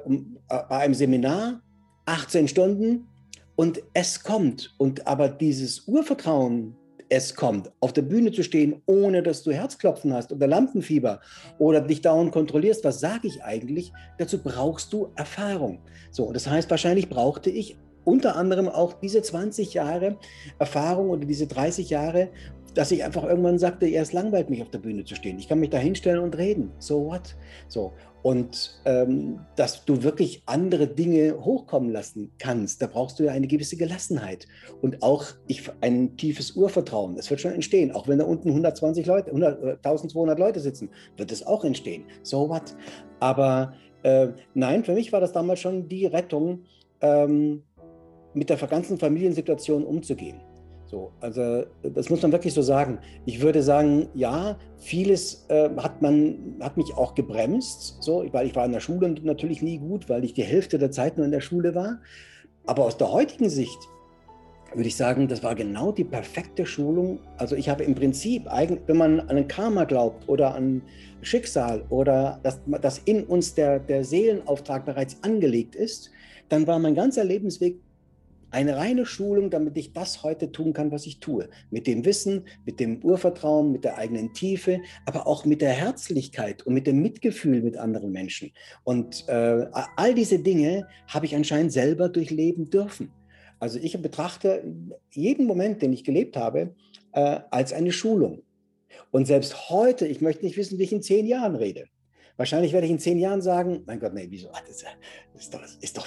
bei 0.49 0.79
einem 0.79 0.95
Seminar, 0.95 1.61
18 2.05 2.47
Stunden 2.47 3.09
und 3.57 3.83
es 3.95 4.23
kommt. 4.23 4.75
Und 4.79 5.07
aber 5.07 5.29
dieses 5.29 5.89
Urvertrauen, 5.89 6.77
es 7.09 7.35
kommt, 7.35 7.71
auf 7.81 7.93
der 7.93 8.03
Bühne 8.03 8.33
zu 8.33 8.43
stehen, 8.43 8.83
ohne 8.87 9.23
dass 9.23 9.43
du 9.43 9.53
Herzklopfen 9.53 10.13
hast 10.13 10.33
oder 10.33 10.47
Lampenfieber 10.47 11.21
oder 11.59 11.81
dich 11.81 12.01
dauernd 12.01 12.33
kontrollierst, 12.33 12.85
was 12.85 13.01
sage 13.01 13.29
ich 13.29 13.43
eigentlich? 13.43 13.93
Dazu 14.19 14.43
brauchst 14.43 14.93
du 14.93 15.09
Erfahrung. 15.15 15.79
So, 16.11 16.33
das 16.33 16.49
heißt, 16.49 16.71
wahrscheinlich 16.71 17.09
brauchte 17.09 17.51
ich 17.51 17.77
unter 18.05 18.37
anderem 18.37 18.69
auch 18.69 18.95
diese 18.95 19.23
20 19.23 19.75
Jahre 19.75 20.17
Erfahrung 20.59 21.11
oder 21.11 21.27
diese 21.27 21.47
30 21.47 21.91
Jahre, 21.91 22.29
dass 22.75 22.91
ich 22.91 23.03
einfach 23.05 23.25
irgendwann 23.25 23.59
sagte, 23.59 23.87
ja, 23.87 24.03
es 24.03 24.13
langweilt 24.13 24.51
mich 24.51 24.63
auf 24.63 24.71
der 24.71 24.79
Bühne 24.79 25.05
zu 25.05 25.15
stehen. 25.15 25.39
Ich 25.39 25.49
kann 25.49 25.61
mich 25.61 25.71
da 25.71 25.79
hinstellen 25.79 26.21
und 26.21 26.37
reden. 26.37 26.71
So 26.79 27.07
what? 27.07 27.35
So. 27.69 27.93
Und 28.27 28.81
ähm, 28.85 29.39
dass 29.55 29.85
du 29.85 30.03
wirklich 30.03 30.43
andere 30.47 30.89
Dinge 30.89 31.45
hochkommen 31.45 31.93
lassen 31.93 32.33
kannst, 32.41 32.83
da 32.83 32.89
brauchst 32.89 33.21
du 33.21 33.23
ja 33.23 33.31
eine 33.31 33.47
gewisse 33.47 33.77
Gelassenheit 33.77 34.49
und 34.83 35.01
auch 35.05 35.27
ich, 35.47 35.71
ein 35.81 36.17
tiefes 36.17 36.57
Urvertrauen. 36.57 37.15
Das 37.15 37.31
wird 37.31 37.41
schon 37.41 37.53
entstehen. 37.53 37.93
Auch 37.93 38.09
wenn 38.09 38.19
da 38.19 38.25
unten 38.25 38.49
120 38.49 39.07
Leute, 39.07 39.29
100, 39.29 39.77
1200 39.77 40.41
Leute 40.41 40.59
sitzen, 40.59 40.91
wird 41.17 41.31
es 41.31 41.47
auch 41.47 41.65
entstehen. 41.65 42.03
So 42.25 42.49
what? 42.49 42.75
Aber 43.21 43.75
äh, 44.03 44.31
nein, 44.55 44.83
für 44.83 44.95
mich 44.95 45.13
war 45.13 45.21
das 45.21 45.31
damals 45.31 45.61
schon 45.61 45.89
die 45.89 46.07
Rettung, 46.07 46.65
ähm, 47.03 47.63
mit 48.35 48.51
der 48.51 48.57
ganzen 48.57 48.99
Familiensituation 48.99 49.85
umzugehen. 49.85 50.41
So, 50.87 51.11
also 51.21 51.65
das 51.83 52.11
muss 52.11 52.23
man 52.23 52.31
wirklich 52.33 52.55
so 52.55 52.63
sagen. 52.63 52.99
Ich 53.25 53.41
würde 53.41 53.63
sagen, 53.63 54.09
ja, 54.15 54.57
vieles 54.79 55.45
äh, 55.49 55.69
hat 55.77 56.01
man 56.01 56.57
hat 56.61 56.77
mich 56.77 56.95
auch 56.95 57.15
gebremst, 57.15 57.97
so, 58.01 58.25
weil 58.33 58.47
ich 58.47 58.55
war 58.55 58.65
in 58.65 58.73
der 58.73 58.81
Schule 58.81 59.15
natürlich 59.23 59.63
nie 59.63 59.79
gut, 59.79 60.09
weil 60.09 60.25
ich 60.25 60.33
die 60.33 60.45
Hälfte 60.45 60.79
der 60.79 60.93
Zeit 60.93 61.17
nur 61.17 61.27
in 61.27 61.33
der 61.33 61.41
Schule 61.41 61.75
war. 61.75 61.99
Aber 62.67 62.85
aus 62.85 62.97
der 62.97 63.11
heutigen 63.11 63.49
Sicht 63.49 63.79
würde 64.75 64.89
ich 64.89 64.97
sagen, 64.97 65.27
das 65.27 65.43
war 65.43 65.55
genau 65.55 65.91
die 65.91 66.05
perfekte 66.05 66.67
Schulung. 66.67 67.21
Also 67.39 67.57
ich 67.57 67.69
habe 67.69 67.85
im 67.85 67.95
Prinzip, 67.95 68.47
wenn 68.87 68.97
man 68.97 69.21
an 69.21 69.49
Karma 69.49 69.85
glaubt 69.85 70.29
oder 70.29 70.55
an 70.55 70.83
Schicksal 71.23 71.85
oder 71.89 72.39
dass, 72.43 72.61
dass 72.83 72.99
in 72.99 73.25
uns 73.25 73.55
der, 73.55 73.79
der 73.81 74.05
Seelenauftrag 74.05 74.85
bereits 74.85 75.23
angelegt 75.23 75.75
ist, 75.75 76.11
dann 76.49 76.67
war 76.67 76.79
mein 76.79 76.95
ganzer 76.95 77.25
Lebensweg 77.25 77.81
eine 78.51 78.77
reine 78.77 79.07
Schulung, 79.07 79.51
damit 79.51 79.77
ich 79.77 79.93
das 79.93 80.23
heute 80.23 80.53
tun 80.53 80.73
kann, 80.73 80.91
was 80.91 81.07
ich 81.07 81.21
tue. 81.21 81.49
Mit 81.71 81.87
dem 81.87 82.05
Wissen, 82.05 82.45
mit 82.65 82.81
dem 82.81 83.03
Urvertrauen, 83.03 83.73
mit 83.73 83.85
der 83.85 83.99
eigenen 83.99 84.33
Tiefe, 84.33 84.81
aber 85.05 85.27
auch 85.27 85.45
mit 85.45 85.61
der 85.61 85.73
Herzlichkeit 85.73 86.63
und 86.67 86.75
mit 86.75 86.87
dem 86.87 87.01
Mitgefühl 87.03 87.63
mit 87.63 87.77
anderen 87.77 88.13
Menschen. 88.13 88.53
Und 88.85 89.29
äh, 89.29 89.67
all 89.97 90.15
diese 90.15 90.39
Dinge 90.39 90.87
habe 91.09 91.27
ich 91.27 91.35
anscheinend 91.35 91.73
selber 91.73 92.09
durchleben 92.09 92.71
dürfen. 92.71 93.11
Also 93.59 93.79
ich 93.79 94.01
betrachte 94.01 94.63
jeden 95.13 95.47
Moment, 95.47 95.83
den 95.83 95.93
ich 95.93 96.05
gelebt 96.05 96.37
habe, 96.37 96.75
äh, 97.13 97.41
als 97.51 97.73
eine 97.73 97.93
Schulung. 97.93 98.43
Und 99.11 99.27
selbst 99.27 99.71
heute, 99.71 100.07
ich 100.07 100.21
möchte 100.21 100.45
nicht 100.45 100.57
wissen, 100.57 100.79
wie 100.79 100.85
ich 100.85 100.93
in 100.93 101.03
zehn 101.03 101.27
Jahren 101.27 101.57
rede. 101.57 101.87
Wahrscheinlich 102.37 102.73
werde 102.73 102.87
ich 102.87 102.93
in 102.93 102.99
zehn 102.99 103.19
Jahren 103.19 103.41
sagen, 103.41 103.83
mein 103.87 103.99
Gott, 103.99 104.13
nee, 104.15 104.27
wieso? 104.29 104.49
Das 104.49 104.85
ist 105.43 105.55
doch, 105.55 105.61
das 105.61 105.77
ist 105.81 105.97
doch 105.97 106.07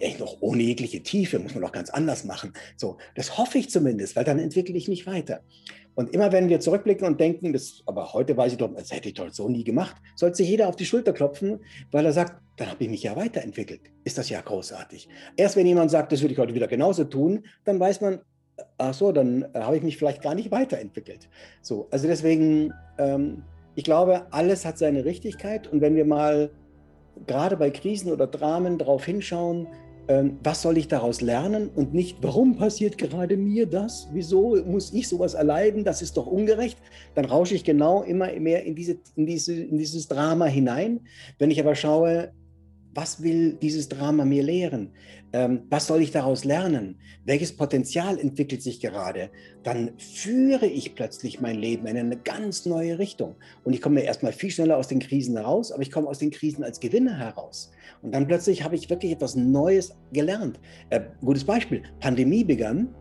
echt 0.00 0.20
noch 0.20 0.36
ohne 0.40 0.62
jegliche 0.62 1.02
Tiefe, 1.02 1.38
muss 1.38 1.54
man 1.54 1.62
doch 1.62 1.72
ganz 1.72 1.90
anders 1.90 2.24
machen. 2.24 2.52
So, 2.76 2.96
das 3.14 3.38
hoffe 3.38 3.58
ich 3.58 3.70
zumindest, 3.70 4.16
weil 4.16 4.24
dann 4.24 4.38
entwickle 4.38 4.76
ich 4.76 4.88
mich 4.88 5.06
weiter. 5.06 5.42
Und 5.94 6.12
immer 6.12 6.30
wenn 6.30 6.48
wir 6.48 6.60
zurückblicken 6.60 7.06
und 7.06 7.18
denken, 7.20 7.52
das, 7.52 7.82
aber 7.86 8.12
heute 8.12 8.36
weiß 8.36 8.52
ich 8.52 8.58
doch, 8.58 8.72
das 8.74 8.92
hätte 8.92 9.08
ich 9.08 9.14
doch 9.14 9.32
so 9.32 9.48
nie 9.48 9.64
gemacht, 9.64 9.96
sollte 10.14 10.36
sich 10.36 10.48
jeder 10.48 10.68
auf 10.68 10.76
die 10.76 10.84
Schulter 10.84 11.12
klopfen, 11.12 11.60
weil 11.90 12.04
er 12.04 12.12
sagt, 12.12 12.42
dann 12.58 12.70
habe 12.70 12.84
ich 12.84 12.90
mich 12.90 13.02
ja 13.02 13.16
weiterentwickelt. 13.16 13.80
Ist 14.04 14.18
das 14.18 14.28
ja 14.28 14.40
großartig. 14.40 15.08
Erst 15.36 15.56
wenn 15.56 15.66
jemand 15.66 15.90
sagt, 15.90 16.12
das 16.12 16.20
würde 16.20 16.34
ich 16.34 16.38
heute 16.38 16.54
wieder 16.54 16.68
genauso 16.68 17.04
tun, 17.04 17.46
dann 17.64 17.80
weiß 17.80 18.02
man, 18.02 18.20
ach 18.78 18.94
so, 18.94 19.10
dann 19.12 19.42
äh, 19.54 19.60
habe 19.60 19.76
ich 19.78 19.82
mich 19.82 19.96
vielleicht 19.96 20.22
gar 20.22 20.34
nicht 20.34 20.50
weiterentwickelt. 20.50 21.28
So, 21.62 21.88
also 21.90 22.06
deswegen, 22.06 22.72
ähm, 22.98 23.42
ich 23.76 23.84
glaube, 23.84 24.26
alles 24.32 24.64
hat 24.64 24.78
seine 24.78 25.04
Richtigkeit 25.04 25.70
und 25.70 25.80
wenn 25.80 25.94
wir 25.94 26.04
mal 26.04 26.50
gerade 27.26 27.56
bei 27.56 27.70
Krisen 27.70 28.10
oder 28.10 28.26
Dramen 28.26 28.78
darauf 28.78 29.04
hinschauen, 29.04 29.68
ähm, 30.08 30.38
was 30.42 30.62
soll 30.62 30.78
ich 30.78 30.88
daraus 30.88 31.20
lernen 31.20 31.68
und 31.74 31.92
nicht, 31.92 32.18
warum 32.22 32.56
passiert 32.56 32.96
gerade 32.96 33.36
mir 33.36 33.66
das? 33.66 34.08
Wieso 34.12 34.56
muss 34.64 34.92
ich 34.92 35.08
sowas 35.08 35.34
erleiden? 35.34 35.84
Das 35.84 36.00
ist 36.00 36.16
doch 36.16 36.26
ungerecht. 36.26 36.78
Dann 37.14 37.24
rausche 37.24 37.54
ich 37.54 37.64
genau 37.64 38.02
immer 38.02 38.32
mehr 38.38 38.64
in, 38.64 38.74
diese, 38.74 38.98
in, 39.16 39.26
diese, 39.26 39.54
in 39.54 39.78
dieses 39.78 40.08
Drama 40.08 40.46
hinein. 40.46 41.00
Wenn 41.38 41.50
ich 41.50 41.60
aber 41.60 41.74
schaue, 41.74 42.32
was 42.96 43.22
will 43.22 43.52
dieses 43.52 43.88
Drama 43.88 44.24
mir 44.24 44.42
lehren? 44.42 44.90
Ähm, 45.32 45.62
was 45.68 45.86
soll 45.86 46.00
ich 46.00 46.12
daraus 46.12 46.44
lernen? 46.44 46.98
Welches 47.24 47.54
Potenzial 47.54 48.18
entwickelt 48.18 48.62
sich 48.62 48.80
gerade? 48.80 49.30
Dann 49.62 49.98
führe 49.98 50.66
ich 50.66 50.94
plötzlich 50.94 51.40
mein 51.40 51.56
Leben 51.56 51.86
in 51.86 51.98
eine 51.98 52.16
ganz 52.16 52.64
neue 52.64 52.98
Richtung. 52.98 53.36
Und 53.64 53.74
ich 53.74 53.82
komme 53.82 54.00
erstmal 54.00 54.32
viel 54.32 54.50
schneller 54.50 54.78
aus 54.78 54.88
den 54.88 55.00
Krisen 55.00 55.36
heraus, 55.36 55.72
aber 55.72 55.82
ich 55.82 55.90
komme 55.90 56.08
aus 56.08 56.18
den 56.18 56.30
Krisen 56.30 56.64
als 56.64 56.80
Gewinner 56.80 57.18
heraus. 57.18 57.70
Und 58.02 58.14
dann 58.14 58.26
plötzlich 58.26 58.64
habe 58.64 58.74
ich 58.74 58.88
wirklich 58.88 59.12
etwas 59.12 59.36
Neues 59.36 59.94
gelernt. 60.12 60.58
Äh, 60.88 61.02
gutes 61.20 61.44
Beispiel, 61.44 61.82
Pandemie 62.00 62.44
begann 62.44 62.94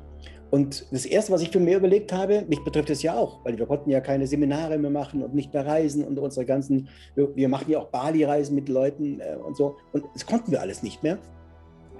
und 0.52 0.86
das 0.92 1.06
Erste, 1.06 1.34
was 1.34 1.42
ich 1.42 1.50
für 1.50 1.60
mich 1.60 1.74
überlegt 1.74 2.14
habe, 2.14 2.46
mich 2.48 2.64
betrifft 2.64 2.90
es 2.90 3.02
ja 3.02 3.16
auch, 3.16 3.44
weil 3.44 3.58
wir 3.58 3.66
konnten 3.66 3.90
ja 3.90 4.00
keine 4.00 4.28
Seminare 4.28 4.78
mehr 4.78 4.92
machen 4.92 5.24
und 5.24 5.34
nicht 5.34 5.54
mehr 5.54 5.66
reisen 5.66 6.04
und 6.04 6.18
unsere 6.20 6.46
ganzen, 6.46 6.88
wir, 7.16 7.36
wir 7.36 7.50
machen 7.50 7.70
ja 7.70 7.80
auch 7.80 7.88
Bali-Reisen 7.88 8.56
mit 8.56 8.70
Leuten 8.70 9.20
äh, 9.20 9.36
und 9.36 9.58
so. 9.58 9.78
Und 9.92 10.06
das 10.14 10.26
konnten 10.26 10.52
wir 10.52 10.62
alles 10.62 10.84
nicht 10.84 11.04
mehr. 11.04 11.18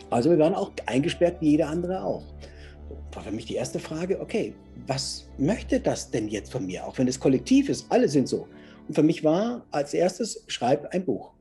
Also 0.10 0.30
wir 0.30 0.40
waren 0.40 0.54
auch 0.54 0.72
eingesperrt 0.86 1.42
wie 1.42 1.52
jeder 1.52 1.68
andere 1.68 2.04
auch. 2.04 2.24
War 3.14 3.24
für 3.24 3.32
mich 3.32 3.46
die 3.46 3.56
erste 3.56 3.80
Frage, 3.80 4.20
okay, 4.22 4.54
was 4.88 5.28
möchte 5.38 5.80
das 5.80 6.12
denn 6.12 6.28
jetzt 6.28 6.52
von 6.52 6.66
mir? 6.66 6.86
Auch 6.86 6.98
wenn 6.98 7.08
es 7.08 7.20
kollektiv 7.20 7.70
ist, 7.70 7.88
alle 7.90 8.08
sind 8.08 8.28
so. 8.28 8.48
Und 8.88 8.94
für 8.94 9.04
mich 9.04 9.24
war 9.24 9.66
als 9.72 9.94
erstes, 9.94 10.44
schreib 10.48 10.94
ein 10.94 11.04
Buch. 11.04 11.34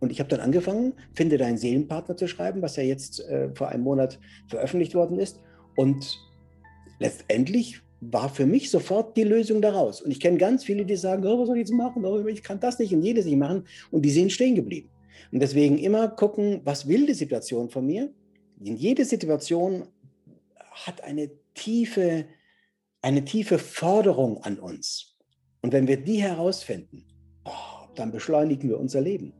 Und 0.00 0.10
ich 0.10 0.20
habe 0.20 0.28
dann 0.28 0.40
angefangen, 0.40 0.94
finde 1.14 1.36
deinen 1.36 1.58
Seelenpartner 1.58 2.16
zu 2.16 2.28
schreiben, 2.28 2.62
was 2.62 2.76
ja 2.76 2.82
jetzt 2.82 3.20
äh, 3.28 3.50
vor 3.54 3.68
einem 3.68 3.82
Monat 3.82 4.18
veröffentlicht 4.48 4.94
worden 4.94 5.18
ist. 5.18 5.40
Und 5.74 6.18
letztendlich 6.98 7.80
war 8.00 8.28
für 8.28 8.46
mich 8.46 8.70
sofort 8.70 9.16
die 9.16 9.24
Lösung 9.24 9.62
daraus. 9.62 10.00
Und 10.00 10.10
ich 10.10 10.20
kenne 10.20 10.38
ganz 10.38 10.64
viele, 10.64 10.84
die 10.84 10.96
sagen, 10.96 11.24
oh, 11.26 11.40
was 11.40 11.46
soll 11.46 11.56
ich 11.56 11.68
jetzt 11.68 11.72
machen? 11.72 12.04
Oh, 12.04 12.24
ich 12.26 12.42
kann 12.42 12.60
das 12.60 12.78
nicht 12.78 12.92
und 12.92 13.02
jedes 13.02 13.24
nicht 13.24 13.38
machen. 13.38 13.66
Und 13.90 14.02
die 14.02 14.10
sind 14.10 14.32
stehen 14.32 14.54
geblieben. 14.54 14.90
Und 15.32 15.40
deswegen 15.40 15.78
immer 15.78 16.08
gucken, 16.08 16.60
was 16.64 16.86
will 16.88 17.06
die 17.06 17.14
Situation 17.14 17.70
von 17.70 17.86
mir? 17.86 18.12
In 18.62 18.76
jede 18.76 19.04
Situation 19.04 19.86
hat 20.72 21.02
eine 21.02 21.30
tiefe, 21.54 22.26
eine 23.02 23.24
tiefe 23.24 23.58
Forderung 23.58 24.42
an 24.42 24.58
uns. 24.58 25.16
Und 25.62 25.72
wenn 25.72 25.88
wir 25.88 25.96
die 25.96 26.22
herausfinden, 26.22 27.04
oh, 27.44 27.88
dann 27.94 28.12
beschleunigen 28.12 28.68
wir 28.68 28.78
unser 28.78 29.00
Leben. 29.00 29.32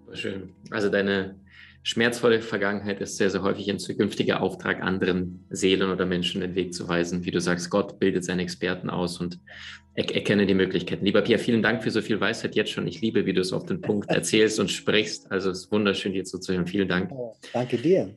Super 0.00 0.16
schön. 0.16 0.54
Also 0.70 0.88
deine 0.88 1.38
schmerzvolle 1.82 2.40
Vergangenheit 2.42 3.00
ist 3.00 3.16
sehr, 3.16 3.30
sehr 3.30 3.42
häufig 3.42 3.70
ein 3.70 3.78
zukünftiger 3.78 4.40
Auftrag, 4.40 4.82
anderen 4.82 5.44
Seelen 5.50 5.90
oder 5.90 6.06
Menschen 6.06 6.40
den 6.40 6.54
Weg 6.54 6.74
zu 6.74 6.88
weisen. 6.88 7.24
Wie 7.24 7.30
du 7.30 7.40
sagst, 7.40 7.70
Gott 7.70 7.98
bildet 7.98 8.24
seine 8.24 8.42
Experten 8.42 8.90
aus 8.90 9.20
und 9.20 9.38
er 9.94 10.14
erkenne 10.14 10.46
die 10.46 10.54
Möglichkeiten. 10.54 11.04
Lieber 11.04 11.22
Pia, 11.22 11.38
vielen 11.38 11.62
Dank 11.62 11.82
für 11.82 11.90
so 11.90 12.00
viel 12.00 12.20
Weisheit 12.20 12.54
jetzt 12.54 12.70
schon. 12.70 12.86
Ich 12.86 13.00
liebe, 13.00 13.26
wie 13.26 13.32
du 13.32 13.40
es 13.40 13.52
auf 13.52 13.66
den 13.66 13.80
Punkt 13.80 14.08
erzählst 14.10 14.60
und 14.60 14.70
sprichst. 14.70 15.30
Also 15.32 15.50
es 15.50 15.64
ist 15.64 15.72
wunderschön, 15.72 16.12
dir 16.12 16.24
zuzuhören. 16.24 16.66
Vielen 16.66 16.88
Dank. 16.88 17.10
Danke 17.52 17.78
dir. 17.78 18.14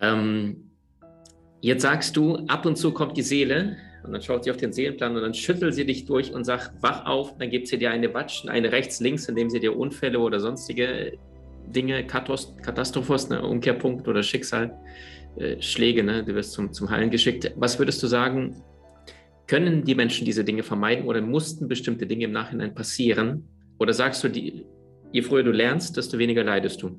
Ähm, 0.00 0.70
jetzt 1.60 1.82
sagst 1.82 2.16
du, 2.16 2.38
ab 2.48 2.66
und 2.66 2.76
zu 2.76 2.92
kommt 2.92 3.16
die 3.16 3.22
Seele 3.22 3.76
und 4.04 4.12
dann 4.12 4.22
schaut 4.22 4.44
sie 4.44 4.50
auf 4.50 4.56
den 4.56 4.72
Seelenplan 4.72 5.14
und 5.14 5.22
dann 5.22 5.34
schüttelt 5.34 5.74
sie 5.74 5.86
dich 5.86 6.04
durch 6.04 6.32
und 6.32 6.44
sagt, 6.44 6.82
wach 6.82 7.06
auf. 7.06 7.36
Dann 7.38 7.48
gibt 7.48 7.68
sie 7.68 7.78
dir 7.78 7.90
eine 7.90 8.12
Watschen, 8.12 8.50
eine 8.50 8.72
rechts, 8.72 9.00
links, 9.00 9.28
indem 9.28 9.50
sie 9.50 9.60
dir 9.60 9.76
Unfälle 9.76 10.18
oder 10.18 10.40
sonstige 10.40 11.18
Dinge, 11.66 12.06
Katastrophos, 12.06 13.28
ne, 13.28 13.42
Umkehrpunkt 13.42 14.06
oder 14.08 14.22
Schicksal, 14.22 14.76
äh, 15.36 15.60
Schläge, 15.60 16.02
ne, 16.02 16.24
du 16.24 16.34
wirst 16.34 16.52
zum, 16.52 16.72
zum 16.72 16.90
Heilen 16.90 17.10
geschickt. 17.10 17.52
Was 17.56 17.78
würdest 17.78 18.02
du 18.02 18.06
sagen, 18.06 18.62
können 19.46 19.84
die 19.84 19.94
Menschen 19.94 20.24
diese 20.24 20.44
Dinge 20.44 20.62
vermeiden 20.62 21.06
oder 21.06 21.20
mussten 21.20 21.68
bestimmte 21.68 22.06
Dinge 22.06 22.24
im 22.24 22.32
Nachhinein 22.32 22.74
passieren? 22.74 23.48
Oder 23.78 23.92
sagst 23.92 24.24
du, 24.24 24.28
die, 24.28 24.64
je 25.12 25.22
früher 25.22 25.42
du 25.42 25.50
lernst, 25.50 25.96
desto 25.96 26.18
weniger 26.18 26.44
leidest 26.44 26.82
du? 26.82 26.98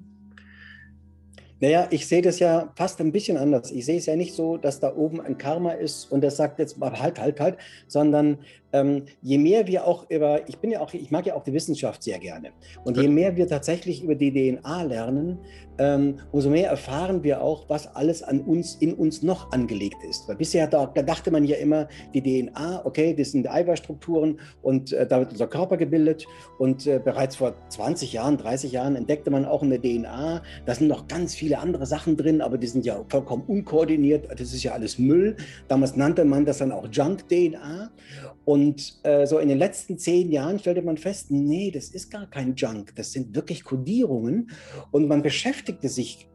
Naja, 1.61 1.87
ich 1.89 2.07
sehe 2.07 2.21
das 2.21 2.39
ja 2.39 2.71
fast 2.75 2.99
ein 2.99 3.11
bisschen 3.11 3.37
anders. 3.37 3.71
Ich 3.71 3.85
sehe 3.85 3.97
es 3.97 4.05
ja 4.05 4.15
nicht 4.15 4.33
so, 4.33 4.57
dass 4.57 4.79
da 4.79 4.93
oben 4.95 5.21
ein 5.21 5.37
Karma 5.37 5.71
ist 5.71 6.11
und 6.11 6.21
das 6.21 6.35
sagt 6.37 6.59
jetzt 6.59 6.77
mal 6.77 6.99
halt, 6.99 7.19
halt, 7.19 7.39
halt, 7.39 7.57
sondern 7.87 8.39
ähm, 8.73 9.05
je 9.21 9.37
mehr 9.37 9.65
wir 9.67 9.87
auch 9.87 10.09
über, 10.09 10.47
ich 10.49 10.57
bin 10.57 10.71
ja 10.71 10.81
auch, 10.81 10.93
ich 10.93 11.11
mag 11.11 11.25
ja 11.25 11.35
auch 11.35 11.43
die 11.43 11.53
Wissenschaft 11.53 12.03
sehr 12.03 12.19
gerne. 12.19 12.51
Und 12.83 12.97
je 12.97 13.07
mehr 13.07 13.37
wir 13.37 13.47
tatsächlich 13.47 14.03
über 14.03 14.15
die 14.15 14.31
DNA 14.31 14.83
lernen, 14.83 15.39
ähm, 15.77 16.17
umso 16.31 16.49
mehr 16.49 16.69
erfahren 16.69 17.23
wir 17.23 17.41
auch, 17.41 17.69
was 17.69 17.95
alles 17.95 18.23
an 18.23 18.41
uns, 18.41 18.75
in 18.75 18.93
uns 18.93 19.23
noch 19.23 19.51
angelegt 19.51 19.97
ist. 20.07 20.27
Weil 20.27 20.35
bisher 20.35 20.67
da, 20.67 20.85
da 20.85 21.01
dachte 21.01 21.31
man 21.31 21.43
ja 21.43 21.57
immer, 21.57 21.87
die 22.13 22.21
DNA, 22.21 22.85
okay, 22.85 23.13
das 23.13 23.31
sind 23.31 23.49
Eiweißstrukturen 23.49 24.39
und 24.61 24.93
äh, 24.93 25.07
da 25.07 25.19
wird 25.19 25.31
unser 25.31 25.47
Körper 25.47 25.77
gebildet. 25.77 26.25
Und 26.59 26.87
äh, 26.87 26.99
bereits 27.03 27.35
vor 27.35 27.55
20 27.69 28.13
Jahren, 28.13 28.37
30 28.37 28.71
Jahren 28.71 28.95
entdeckte 28.95 29.31
man 29.31 29.45
auch 29.45 29.63
in 29.63 29.69
der 29.69 29.81
DNA, 29.81 30.41
da 30.65 30.75
sind 30.75 30.87
noch 30.87 31.07
ganz 31.07 31.35
viele 31.35 31.59
andere 31.59 31.85
Sachen 31.85 32.17
drin, 32.17 32.41
aber 32.41 32.57
die 32.57 32.67
sind 32.67 32.85
ja 32.85 33.03
vollkommen 33.09 33.43
unkoordiniert. 33.47 34.27
Das 34.31 34.53
ist 34.53 34.63
ja 34.63 34.73
alles 34.73 34.99
Müll. 34.99 35.35
Damals 35.67 35.95
nannte 35.95 36.25
man 36.25 36.45
das 36.45 36.59
dann 36.59 36.71
auch 36.71 36.87
Junk-DNA. 36.91 37.91
Und 38.45 38.99
äh, 39.03 39.25
so 39.25 39.39
in 39.39 39.49
den 39.49 39.57
letzten 39.57 39.97
zehn 39.97 40.31
Jahren 40.31 40.59
stellte 40.59 40.83
man 40.83 40.97
fest, 40.97 41.31
nee, 41.31 41.71
das 41.71 41.89
ist 41.89 42.11
gar 42.11 42.29
kein 42.29 42.55
Junk, 42.55 42.95
das 42.95 43.11
sind 43.11 43.35
wirklich 43.35 43.63
Kodierungen. 43.63 44.51
Und 44.91 45.07
man 45.07 45.23
beschäftigte 45.23 45.89
sich 45.89 46.29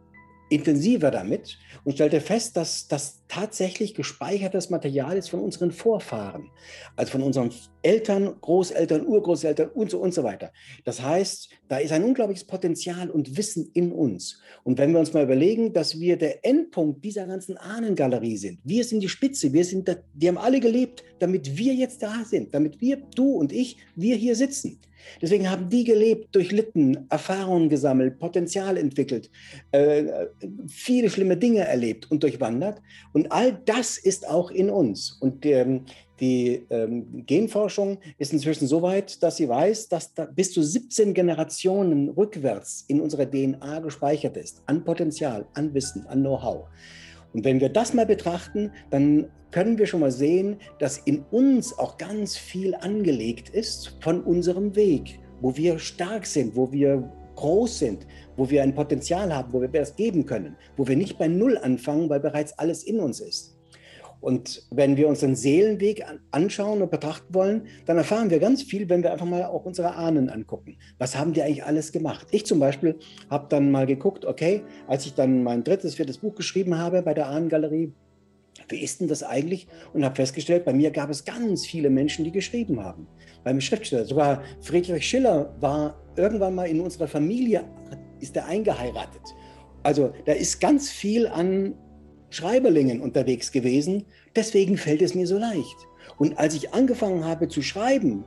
intensiver 0.50 1.11
damit 1.11 1.59
und 1.85 1.95
stellte 1.95 2.21
fest, 2.21 2.57
dass 2.57 2.88
das 2.88 3.23
tatsächlich 3.28 3.95
gespeichertes 3.95 4.69
Material 4.69 5.16
ist 5.16 5.30
von 5.30 5.40
unseren 5.40 5.71
Vorfahren, 5.71 6.50
also 6.97 7.12
von 7.12 7.23
unseren 7.23 7.50
Eltern, 7.83 8.35
Großeltern, 8.40 9.07
Urgroßeltern 9.07 9.71
und 9.71 9.90
so 9.90 10.00
und 10.00 10.12
so 10.12 10.23
weiter. 10.25 10.52
Das 10.85 11.00
heißt, 11.00 11.50
da 11.69 11.78
ist 11.78 11.92
ein 11.92 12.04
unglaubliches 12.04 12.45
Potenzial 12.45 13.09
und 13.09 13.37
Wissen 13.37 13.71
in 13.73 13.92
uns. 13.92 14.40
Und 14.64 14.78
wenn 14.78 14.92
wir 14.92 14.99
uns 14.99 15.12
mal 15.12 15.25
überlegen, 15.25 15.73
dass 15.73 15.99
wir 15.99 16.16
der 16.19 16.45
Endpunkt 16.45 17.04
dieser 17.04 17.26
ganzen 17.26 17.57
Ahnengalerie 17.57 18.37
sind, 18.37 18.59
wir 18.64 18.85
sind 18.85 19.00
die 19.00 19.09
Spitze, 19.09 19.52
wir 19.52 19.64
sind, 19.64 19.97
die 20.14 20.28
haben 20.28 20.38
alle 20.38 20.61
gelebt, 20.61 21.04
damit 21.21 21.57
wir 21.57 21.75
jetzt 21.75 22.02
da 22.02 22.25
sind, 22.25 22.52
damit 22.52 22.80
wir, 22.80 22.97
du 23.14 23.33
und 23.35 23.52
ich, 23.52 23.78
wir 23.95 24.16
hier 24.16 24.35
sitzen. 24.35 24.80
Deswegen 25.21 25.50
haben 25.50 25.69
die 25.69 25.85
gelebt, 25.85 26.35
durchlitten, 26.35 27.07
Erfahrungen 27.11 27.69
gesammelt, 27.69 28.19
Potenzial 28.19 28.76
entwickelt, 28.76 29.30
äh, 29.73 30.26
viele 30.66 31.11
schlimme 31.11 31.37
Dinge 31.37 31.61
erlebt 31.61 32.11
und 32.11 32.23
durchwandert. 32.23 32.80
Und 33.12 33.30
all 33.33 33.61
das 33.64 33.99
ist 33.99 34.28
auch 34.28 34.50
in 34.50 34.71
uns. 34.71 35.12
Und 35.21 35.45
ähm, 35.47 35.85
die 36.21 36.66
ähm, 36.69 37.25
Genforschung 37.26 37.99
ist 38.19 38.33
inzwischen 38.33 38.66
so 38.66 38.83
weit, 38.83 39.23
dass 39.23 39.38
sie 39.38 39.49
weiß, 39.49 39.88
dass 39.88 40.12
da 40.12 40.26
bis 40.26 40.52
zu 40.52 40.62
17 40.62 41.14
Generationen 41.14 42.11
rückwärts 42.11 42.85
in 42.88 43.00
unserer 43.00 43.28
DNA 43.28 43.80
gespeichert 43.80 44.37
ist, 44.37 44.62
an 44.66 44.85
Potenzial, 44.85 45.47
an 45.54 45.73
Wissen, 45.73 46.07
an 46.07 46.21
Know-how. 46.21 46.69
Und 47.32 47.44
wenn 47.44 47.60
wir 47.60 47.68
das 47.68 47.94
mal 47.94 48.06
betrachten, 48.06 48.72
dann 48.90 49.30
können 49.50 49.78
wir 49.78 49.87
schon 49.87 50.00
mal 50.00 50.10
sehen, 50.10 50.56
dass 50.78 50.99
in 50.99 51.25
uns 51.30 51.76
auch 51.78 51.96
ganz 51.99 52.37
viel 52.37 52.75
angelegt 52.75 53.50
ist 53.50 53.96
von 54.00 54.22
unserem 54.22 54.75
Weg, 54.76 55.18
wo 55.40 55.56
wir 55.56 55.78
stark 55.78 56.26
sind, 56.26 56.54
wo 56.56 56.70
wir 56.72 57.10
groß 57.37 57.78
sind, 57.78 58.06
wo 58.37 58.49
wir 58.49 58.62
ein 58.62 58.75
Potenzial 58.75 59.34
haben, 59.34 59.52
wo 59.52 59.60
wir 59.60 59.68
das 59.68 59.96
geben 59.96 60.26
können, 60.26 60.56
wo 60.76 60.87
wir 60.87 60.96
nicht 60.96 61.18
bei 61.18 61.28
Null 61.28 61.58
anfangen, 61.58 62.08
weil 62.08 62.20
bereits 62.20 62.58
alles 62.58 62.84
in 62.84 63.00
uns 63.00 63.20
ist. 63.20 63.60
Und 64.21 64.67
wenn 64.71 64.97
wir 64.97 65.09
uns 65.09 65.21
den 65.21 65.35
Seelenweg 65.35 66.05
anschauen 66.31 66.83
und 66.83 66.91
betrachten 66.91 67.35
wollen, 67.35 67.67
dann 67.87 67.97
erfahren 67.97 68.31
wir 68.31 68.39
ganz 68.39 68.62
viel, 68.62 68.89
wenn 68.89 69.03
wir 69.03 69.12
einfach 69.12 69.27
mal 69.27 69.45
auch 69.45 69.65
unsere 69.65 69.95
Ahnen 69.95 70.29
angucken. 70.29 70.77
Was 70.99 71.17
haben 71.17 71.33
die 71.33 71.43
eigentlich 71.43 71.65
alles 71.65 71.91
gemacht? 71.91 72.27
Ich 72.31 72.45
zum 72.45 72.61
Beispiel 72.61 72.99
habe 73.31 73.47
dann 73.49 73.71
mal 73.71 73.87
geguckt, 73.87 74.27
okay, 74.27 74.62
als 74.87 75.07
ich 75.07 75.15
dann 75.15 75.43
mein 75.43 75.65
drittes, 75.65 75.95
viertes 75.95 76.19
Buch 76.19 76.35
geschrieben 76.35 76.77
habe 76.77 77.03
bei 77.03 77.15
der 77.15 77.29
Ahnengalerie, 77.29 77.93
wie 78.69 78.83
ist 78.83 79.00
denn 79.00 79.09
das 79.09 79.23
eigentlich? 79.23 79.67
Und 79.95 80.05
habe 80.05 80.17
festgestellt, 80.17 80.65
bei 80.65 80.73
mir 80.73 80.91
gab 80.91 81.09
es 81.09 81.25
ganz 81.25 81.67
viele 81.67 81.89
Menschen, 81.89 82.25
die 82.25 82.33
geschrieben 82.33 82.85
haben. 82.85 83.06
Beim 83.43 83.61
Schriftsteller, 83.61 84.04
sogar 84.04 84.43
Friedrich 84.61 85.06
Schiller 85.06 85.54
war 85.61 85.97
irgendwann 86.17 86.54
mal 86.54 86.67
in 86.67 86.80
unserer 86.80 87.09
Familie, 87.09 87.65
ist 88.21 88.37
er 88.37 88.47
eingeheiratet. 88.47 89.23
Also 89.83 90.13
da 90.26 90.33
ist 90.33 90.61
ganz 90.61 90.91
viel 90.91 91.26
an 91.26 91.75
Schreiberlingen 92.30 93.00
unterwegs 93.00 93.52
gewesen. 93.52 94.06
Deswegen 94.34 94.76
fällt 94.76 95.02
es 95.02 95.14
mir 95.14 95.26
so 95.26 95.38
leicht. 95.38 95.76
Und 96.19 96.38
als 96.38 96.54
ich 96.54 96.73
angefangen 96.73 97.25
habe 97.25 97.49
zu 97.49 97.62
schreiben, 97.62 98.25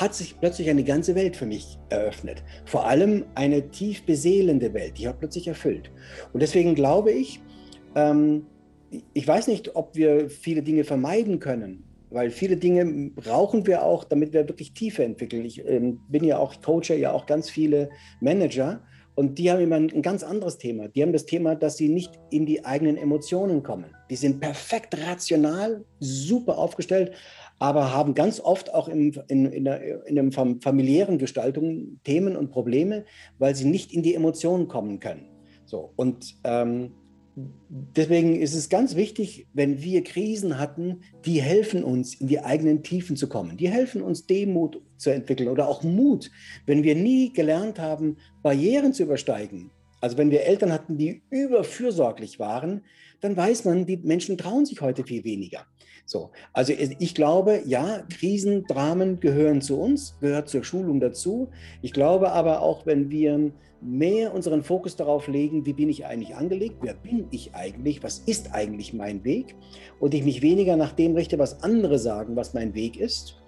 hat 0.00 0.14
sich 0.14 0.38
plötzlich 0.40 0.70
eine 0.70 0.84
ganze 0.84 1.14
Welt 1.14 1.36
für 1.36 1.46
mich 1.46 1.78
eröffnet. 1.90 2.42
Vor 2.64 2.86
allem 2.86 3.24
eine 3.34 3.70
tief 3.70 4.04
beseelende 4.04 4.72
Welt, 4.72 4.98
die 4.98 5.06
hat 5.06 5.18
plötzlich 5.18 5.48
erfüllt. 5.48 5.90
Und 6.32 6.40
deswegen 6.40 6.74
glaube 6.74 7.12
ich, 7.12 7.40
ähm, 7.94 8.46
ich 9.12 9.26
weiß 9.26 9.48
nicht, 9.48 9.76
ob 9.76 9.94
wir 9.94 10.30
viele 10.30 10.62
Dinge 10.62 10.84
vermeiden 10.84 11.38
können, 11.40 11.84
weil 12.10 12.30
viele 12.30 12.56
Dinge 12.56 13.10
brauchen 13.14 13.66
wir 13.66 13.84
auch, 13.84 14.04
damit 14.04 14.32
wir 14.32 14.48
wirklich 14.48 14.72
Tiefe 14.72 15.04
entwickeln. 15.04 15.44
Ich 15.44 15.66
ähm, 15.66 16.00
bin 16.08 16.24
ja 16.24 16.38
auch, 16.38 16.52
ich 16.52 16.62
coache 16.62 16.94
ja 16.94 17.12
auch 17.12 17.26
ganz 17.26 17.50
viele 17.50 17.90
Manager 18.20 18.82
und 19.14 19.38
die 19.38 19.50
haben 19.50 19.60
immer 19.60 19.76
ein, 19.76 20.02
ganz 20.02 20.22
anderes 20.22 20.58
Thema. 20.58 20.88
Die 20.88 21.02
haben 21.02 21.12
das 21.12 21.26
Thema, 21.26 21.54
dass 21.54 21.76
sie 21.76 21.88
nicht 21.88 22.18
in 22.30 22.46
die 22.46 22.64
eigenen 22.64 22.96
Emotionen 22.96 23.62
kommen. 23.62 23.94
Die 24.10 24.16
sind 24.16 24.40
perfekt 24.40 24.96
rational, 25.06 25.84
super 26.00 26.56
aufgestellt, 26.56 27.12
aber 27.58 27.92
haben 27.92 28.14
ganz 28.14 28.40
oft 28.40 28.72
auch 28.72 28.88
im, 28.88 29.12
in, 29.28 29.46
in, 29.46 29.64
der, 29.64 30.06
in 30.06 30.14
der 30.14 30.32
familiären 30.60 31.18
Gestaltung 31.18 32.00
Themen 32.04 32.36
und 32.36 32.50
Probleme, 32.50 33.04
weil 33.38 33.54
sie 33.54 33.66
nicht 33.66 33.92
in 33.92 34.02
die 34.02 34.14
Emotionen 34.14 34.68
kommen 34.68 34.98
können. 34.98 35.28
So, 35.66 35.92
und 35.96 36.34
ähm, 36.44 36.92
deswegen 37.36 38.40
ist 38.40 38.54
es 38.54 38.68
ganz 38.68 38.96
wichtig, 38.96 39.46
wenn 39.54 39.82
wir 39.82 40.04
Krisen 40.04 40.58
hatten, 40.58 41.00
die 41.24 41.40
helfen 41.40 41.82
uns, 41.84 42.14
in 42.14 42.28
die 42.28 42.40
eigenen 42.40 42.82
Tiefen 42.82 43.16
zu 43.16 43.28
kommen. 43.28 43.56
Die 43.56 43.68
helfen 43.68 44.02
uns, 44.02 44.26
Demut 44.26 44.80
zu 44.96 45.10
entwickeln 45.10 45.48
oder 45.48 45.68
auch 45.68 45.82
Mut. 45.82 46.30
Wenn 46.66 46.82
wir 46.82 46.94
nie 46.94 47.32
gelernt 47.32 47.78
haben, 47.78 48.16
Barrieren 48.42 48.92
zu 48.92 49.04
übersteigen, 49.04 49.70
also 50.00 50.18
wenn 50.18 50.30
wir 50.30 50.42
Eltern 50.42 50.72
hatten, 50.72 50.98
die 50.98 51.22
überfürsorglich 51.30 52.38
waren, 52.38 52.82
dann 53.20 53.36
weiß 53.36 53.64
man, 53.64 53.86
die 53.86 53.96
Menschen 53.98 54.36
trauen 54.36 54.66
sich 54.66 54.80
heute 54.80 55.04
viel 55.04 55.24
weniger. 55.24 55.64
So, 56.04 56.30
also 56.52 56.72
ich 56.76 57.14
glaube, 57.14 57.62
ja, 57.64 58.02
Krisendramen 58.08 59.20
gehören 59.20 59.62
zu 59.62 59.80
uns, 59.80 60.18
gehört 60.20 60.48
zur 60.48 60.64
Schulung 60.64 61.00
dazu. 61.00 61.48
Ich 61.80 61.92
glaube 61.92 62.32
aber 62.32 62.60
auch, 62.60 62.86
wenn 62.86 63.10
wir 63.10 63.52
mehr 63.80 64.34
unseren 64.34 64.62
Fokus 64.62 64.96
darauf 64.96 65.26
legen, 65.28 65.66
wie 65.66 65.72
bin 65.72 65.88
ich 65.88 66.06
eigentlich 66.06 66.36
angelegt, 66.36 66.76
wer 66.82 66.94
bin 66.94 67.26
ich 67.30 67.54
eigentlich, 67.54 68.02
was 68.02 68.18
ist 68.20 68.54
eigentlich 68.54 68.92
mein 68.92 69.24
Weg 69.24 69.56
und 69.98 70.14
ich 70.14 70.24
mich 70.24 70.42
weniger 70.42 70.76
nach 70.76 70.92
dem 70.92 71.14
richte, 71.14 71.38
was 71.38 71.62
andere 71.62 71.98
sagen, 71.98 72.36
was 72.36 72.54
mein 72.54 72.74
Weg 72.74 72.96
ist, 72.96 73.42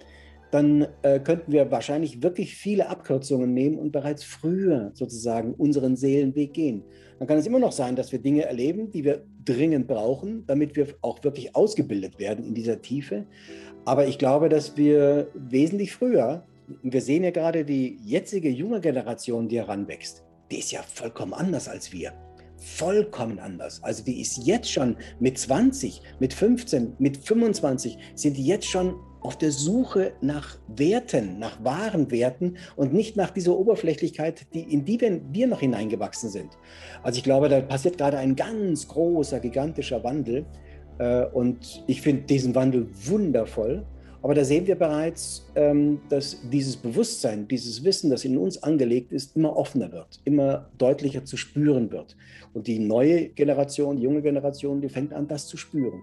dann 0.50 0.86
äh, 1.02 1.18
könnten 1.18 1.50
wir 1.50 1.70
wahrscheinlich 1.70 2.22
wirklich 2.22 2.54
viele 2.54 2.88
Abkürzungen 2.88 3.52
nehmen 3.52 3.78
und 3.78 3.90
bereits 3.90 4.22
früher 4.22 4.90
sozusagen 4.94 5.54
unseren 5.54 5.96
Seelenweg 5.96 6.52
gehen. 6.52 6.84
Dann 7.18 7.26
kann 7.26 7.38
es 7.38 7.46
immer 7.46 7.58
noch 7.58 7.72
sein, 7.72 7.96
dass 7.96 8.12
wir 8.12 8.20
Dinge 8.20 8.44
erleben, 8.44 8.90
die 8.90 9.04
wir 9.04 9.24
dringend 9.44 9.86
brauchen, 9.86 10.44
damit 10.46 10.76
wir 10.76 10.88
auch 11.02 11.22
wirklich 11.24 11.54
ausgebildet 11.54 12.18
werden 12.18 12.44
in 12.44 12.54
dieser 12.54 12.80
Tiefe. 12.80 13.26
Aber 13.84 14.06
ich 14.06 14.18
glaube, 14.18 14.48
dass 14.48 14.76
wir 14.76 15.28
wesentlich 15.34 15.92
früher, 15.92 16.46
wir 16.82 17.00
sehen 17.00 17.24
ja 17.24 17.30
gerade 17.30 17.64
die 17.64 17.98
jetzige 18.04 18.48
junge 18.48 18.80
Generation, 18.80 19.48
die 19.48 19.58
heranwächst, 19.58 20.24
die 20.50 20.58
ist 20.58 20.72
ja 20.72 20.82
vollkommen 20.82 21.34
anders 21.34 21.68
als 21.68 21.92
wir. 21.92 22.12
Vollkommen 22.56 23.38
anders. 23.38 23.82
Also 23.82 24.04
die 24.04 24.20
ist 24.20 24.46
jetzt 24.46 24.70
schon 24.70 24.96
mit 25.20 25.38
20, 25.38 26.00
mit 26.20 26.32
15, 26.32 26.94
mit 26.98 27.16
25, 27.18 27.98
sind 28.14 28.36
die 28.36 28.46
jetzt 28.46 28.66
schon 28.66 28.94
auf 29.24 29.38
der 29.38 29.50
Suche 29.50 30.12
nach 30.20 30.58
Werten, 30.68 31.38
nach 31.38 31.64
wahren 31.64 32.10
Werten 32.10 32.58
und 32.76 32.92
nicht 32.92 33.16
nach 33.16 33.30
dieser 33.30 33.56
Oberflächlichkeit, 33.56 34.46
die, 34.52 34.60
in 34.60 34.84
die 34.84 35.00
wir, 35.00 35.46
noch 35.46 35.60
hineingewachsen 35.60 36.28
sind. 36.28 36.58
Also 37.02 37.18
ich 37.18 37.24
glaube, 37.24 37.48
da 37.48 37.60
passiert 37.62 37.96
gerade 37.96 38.18
ein 38.18 38.36
ganz 38.36 38.86
großer, 38.86 39.40
gigantischer 39.40 40.04
Wandel. 40.04 40.44
Äh, 40.98 41.24
und 41.26 41.82
ich 41.86 42.02
finde 42.02 42.22
diesen 42.24 42.54
Wandel 42.54 42.86
wundervoll. 42.92 43.86
Aber 44.20 44.34
da 44.34 44.44
sehen 44.44 44.66
wir 44.66 44.76
bereits, 44.76 45.50
ähm, 45.54 46.02
dass 46.10 46.38
dieses 46.50 46.76
Bewusstsein, 46.76 47.48
dieses 47.48 47.82
Wissen, 47.82 48.10
das 48.10 48.26
in 48.26 48.36
uns 48.36 48.62
angelegt 48.62 49.10
ist, 49.10 49.36
immer 49.36 49.56
offener 49.56 49.90
wird, 49.90 50.20
immer 50.24 50.68
deutlicher 50.76 51.24
zu 51.24 51.38
spüren 51.38 51.90
wird. 51.90 52.14
Und 52.52 52.66
die 52.66 52.78
neue 52.78 53.28
Generation, 53.30 53.96
die 53.96 54.02
junge 54.02 54.20
Generation, 54.20 54.82
die 54.82 54.88
fängt 54.90 55.14
an, 55.14 55.28
das 55.28 55.46
zu 55.46 55.56
spüren 55.56 56.02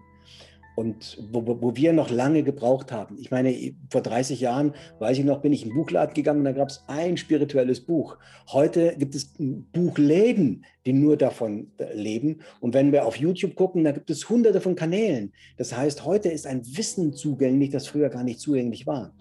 und 0.75 1.17
wo, 1.31 1.45
wo, 1.62 1.75
wir 1.75 1.93
noch 1.93 2.10
lange 2.10 2.43
gebraucht 2.43 2.91
haben. 2.91 3.17
Ich 3.19 3.31
meine, 3.31 3.53
vor 3.89 4.01
30 4.01 4.39
Jahren, 4.39 4.73
weiß 4.99 5.17
ich 5.17 5.25
noch, 5.25 5.41
bin 5.41 5.53
ich 5.53 5.63
in 5.63 5.69
den 5.69 5.75
Buchladen 5.75 6.13
gegangen, 6.13 6.43
da 6.43 6.51
gab 6.53 6.69
es 6.69 6.84
ein 6.88 7.17
spirituelles 7.17 7.81
Buch. 7.81 8.17
Heute 8.51 8.95
gibt 8.97 9.15
es 9.15 9.34
Buchläden, 9.38 10.65
die 10.86 10.93
nur 10.93 11.17
davon 11.17 11.71
äh, 11.77 11.93
leben. 11.93 12.41
Und 12.60 12.73
wenn 12.73 12.91
wir 12.91 13.05
auf 13.05 13.17
YouTube 13.17 13.55
gucken, 13.55 13.84
da 13.84 13.91
gibt 13.91 14.10
es 14.10 14.29
hunderte 14.29 14.62
von 14.62 14.75
Kanälen. 14.75 15.34
Das 15.57 15.75
heißt, 15.75 16.05
heute 16.05 16.29
ist 16.29 16.47
ein 16.47 16.65
Wissen 16.65 17.13
zugänglich, 17.13 17.69
das 17.69 17.88
früher 17.88 18.10
gar 18.10 18.23
nicht 18.23 18.39
zugänglich 18.39 18.88
war. 18.88 19.13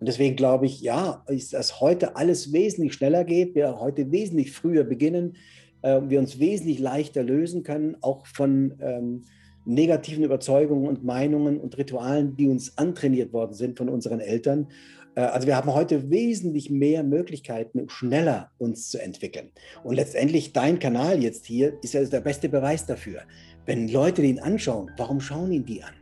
Und 0.00 0.06
deswegen 0.06 0.36
glaube 0.36 0.66
ich, 0.66 0.80
ja, 0.80 1.24
dass 1.26 1.80
heute 1.80 2.16
alles 2.16 2.52
wesentlich 2.52 2.94
schneller 2.94 3.24
geht, 3.24 3.54
wir 3.54 3.80
heute 3.80 4.10
wesentlich 4.10 4.52
früher 4.52 4.84
beginnen, 4.84 5.36
äh, 5.82 6.00
wir 6.08 6.18
uns 6.18 6.38
wesentlich 6.38 6.78
leichter 6.78 7.22
lösen 7.22 7.62
können, 7.62 7.96
auch 8.00 8.26
von 8.26 8.74
ähm, 8.80 9.22
negativen 9.64 10.24
Überzeugungen 10.24 10.86
und 10.86 11.04
Meinungen 11.04 11.58
und 11.58 11.76
Ritualen, 11.78 12.36
die 12.36 12.48
uns 12.48 12.76
antrainiert 12.78 13.32
worden 13.32 13.54
sind 13.54 13.78
von 13.78 13.88
unseren 13.88 14.20
Eltern. 14.20 14.68
Äh, 15.14 15.20
also 15.20 15.46
wir 15.46 15.56
haben 15.56 15.72
heute 15.72 16.10
wesentlich 16.10 16.70
mehr 16.70 17.02
Möglichkeiten, 17.02 17.88
schneller 17.88 18.50
uns 18.58 18.90
zu 18.90 19.00
entwickeln. 19.00 19.50
Und 19.82 19.94
letztendlich 19.94 20.52
dein 20.52 20.78
Kanal 20.78 21.22
jetzt 21.22 21.46
hier 21.46 21.74
ist 21.82 21.94
ja 21.94 22.04
der 22.04 22.20
beste 22.20 22.48
Beweis 22.48 22.86
dafür. 22.86 23.22
Wenn 23.66 23.88
Leute 23.88 24.22
den 24.22 24.40
anschauen, 24.40 24.90
warum 24.96 25.20
schauen 25.20 25.52
ihn 25.52 25.64
die 25.64 25.82
an? 25.82 25.94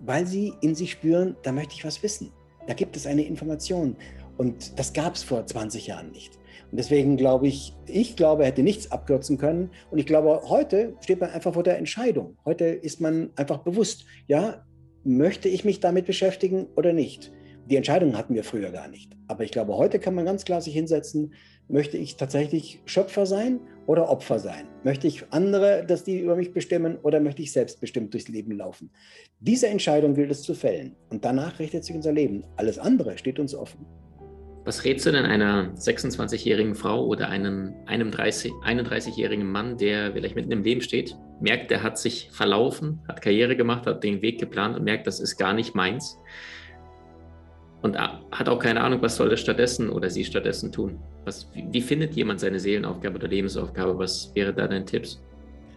Weil 0.00 0.26
sie 0.26 0.52
in 0.60 0.74
sich 0.74 0.92
spüren, 0.92 1.36
da 1.42 1.52
möchte 1.52 1.74
ich 1.74 1.84
was 1.84 2.02
wissen. 2.02 2.30
Da 2.66 2.74
gibt 2.74 2.96
es 2.96 3.06
eine 3.06 3.22
Information. 3.22 3.96
Und 4.36 4.78
das 4.78 4.92
gab 4.92 5.14
es 5.14 5.22
vor 5.22 5.46
20 5.46 5.86
Jahren 5.86 6.10
nicht. 6.10 6.38
Deswegen 6.76 7.16
glaube 7.16 7.46
ich, 7.46 7.72
ich 7.86 8.16
glaube, 8.16 8.42
er 8.42 8.48
hätte 8.48 8.62
nichts 8.62 8.90
abkürzen 8.90 9.38
können. 9.38 9.70
Und 9.90 9.98
ich 9.98 10.06
glaube, 10.06 10.42
heute 10.48 10.94
steht 11.00 11.20
man 11.20 11.30
einfach 11.30 11.54
vor 11.54 11.62
der 11.62 11.78
Entscheidung. 11.78 12.36
Heute 12.44 12.64
ist 12.64 13.00
man 13.00 13.30
einfach 13.36 13.58
bewusst, 13.58 14.06
ja, 14.26 14.64
möchte 15.04 15.48
ich 15.48 15.64
mich 15.64 15.80
damit 15.80 16.06
beschäftigen 16.06 16.66
oder 16.76 16.92
nicht? 16.92 17.32
Die 17.70 17.76
Entscheidung 17.76 18.18
hatten 18.18 18.34
wir 18.34 18.44
früher 18.44 18.70
gar 18.70 18.88
nicht. 18.88 19.12
Aber 19.28 19.44
ich 19.44 19.50
glaube, 19.50 19.76
heute 19.76 19.98
kann 19.98 20.14
man 20.14 20.24
ganz 20.24 20.44
klar 20.44 20.60
sich 20.60 20.74
hinsetzen, 20.74 21.32
möchte 21.68 21.96
ich 21.96 22.16
tatsächlich 22.16 22.82
Schöpfer 22.84 23.24
sein 23.24 23.60
oder 23.86 24.10
Opfer 24.10 24.38
sein? 24.38 24.66
Möchte 24.82 25.06
ich 25.06 25.24
andere, 25.30 25.84
dass 25.86 26.04
die 26.04 26.20
über 26.20 26.36
mich 26.36 26.52
bestimmen 26.52 26.98
oder 27.02 27.20
möchte 27.20 27.40
ich 27.40 27.52
selbstbestimmt 27.52 28.12
durchs 28.12 28.28
Leben 28.28 28.52
laufen? 28.52 28.90
Diese 29.40 29.68
Entscheidung 29.68 30.14
gilt 30.14 30.30
es 30.30 30.42
zu 30.42 30.54
fällen. 30.54 30.96
Und 31.08 31.24
danach 31.24 31.58
richtet 31.58 31.84
sich 31.84 31.94
unser 31.94 32.12
Leben. 32.12 32.44
Alles 32.56 32.78
andere 32.78 33.16
steht 33.16 33.38
uns 33.38 33.54
offen. 33.54 33.86
Was 34.64 34.84
rätst 34.84 35.04
du 35.04 35.12
denn 35.12 35.26
einer 35.26 35.74
26-jährigen 35.74 36.74
Frau 36.74 37.04
oder 37.06 37.28
einem, 37.28 37.74
einem 37.86 38.10
31-jährigen 38.10 39.50
Mann, 39.50 39.76
der 39.76 40.12
vielleicht 40.12 40.36
mitten 40.36 40.52
im 40.52 40.62
Leben 40.62 40.80
steht, 40.80 41.16
merkt, 41.40 41.70
der 41.70 41.82
hat 41.82 41.98
sich 41.98 42.30
verlaufen, 42.32 43.00
hat 43.06 43.20
Karriere 43.20 43.56
gemacht, 43.56 43.86
hat 43.86 44.02
den 44.02 44.22
Weg 44.22 44.40
geplant 44.40 44.76
und 44.76 44.84
merkt, 44.84 45.06
das 45.06 45.20
ist 45.20 45.36
gar 45.36 45.52
nicht 45.52 45.74
meins 45.74 46.18
und 47.84 47.98
hat 47.98 48.48
auch 48.48 48.58
keine 48.58 48.80
Ahnung, 48.80 49.02
was 49.02 49.16
soll 49.16 49.30
er 49.30 49.36
stattdessen 49.36 49.90
oder 49.90 50.08
sie 50.08 50.24
stattdessen 50.24 50.72
tun? 50.72 50.98
Was, 51.26 51.50
wie, 51.52 51.82
findet 51.82 52.14
jemand 52.14 52.40
seine 52.40 52.58
Seelenaufgabe 52.58 53.16
oder 53.16 53.28
Lebensaufgabe? 53.28 53.98
Was 53.98 54.34
wäre 54.34 54.54
da 54.54 54.66
dein 54.66 54.86
Tipps? 54.86 55.22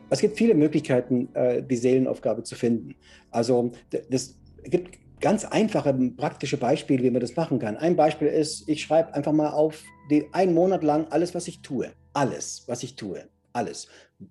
Es 0.09 0.21
gibt 0.21 0.37
viele 0.37 0.53
Möglichkeiten, 0.53 1.27
äh, 1.33 1.61
die 1.61 1.75
Seelenaufgabe 1.75 2.43
zu 2.43 2.55
finden. 2.55 2.95
Also 3.29 3.73
das 4.09 4.39
gibt 4.63 4.97
ganz 5.19 5.45
einfache, 5.45 5.93
praktische 6.15 6.57
Beispiele, 6.57 7.03
wie 7.03 7.11
man 7.11 7.21
das 7.21 7.35
machen 7.35 7.59
kann. 7.59 7.77
Ein 7.77 7.95
Beispiel 7.95 8.27
ist, 8.27 8.67
ich 8.69 8.81
schreibe 8.81 9.13
einfach 9.13 9.31
mal 9.31 9.49
auf 9.49 9.83
die, 10.09 10.25
einen 10.33 10.53
Monat 10.53 10.83
lang 10.83 11.07
alles, 11.09 11.33
was 11.35 11.47
ich 11.47 11.61
tue. 11.61 11.91
Alles, 12.13 12.63
was 12.67 12.83
ich 12.83 12.95
tue. 12.95 13.27
Alles. 13.53 13.87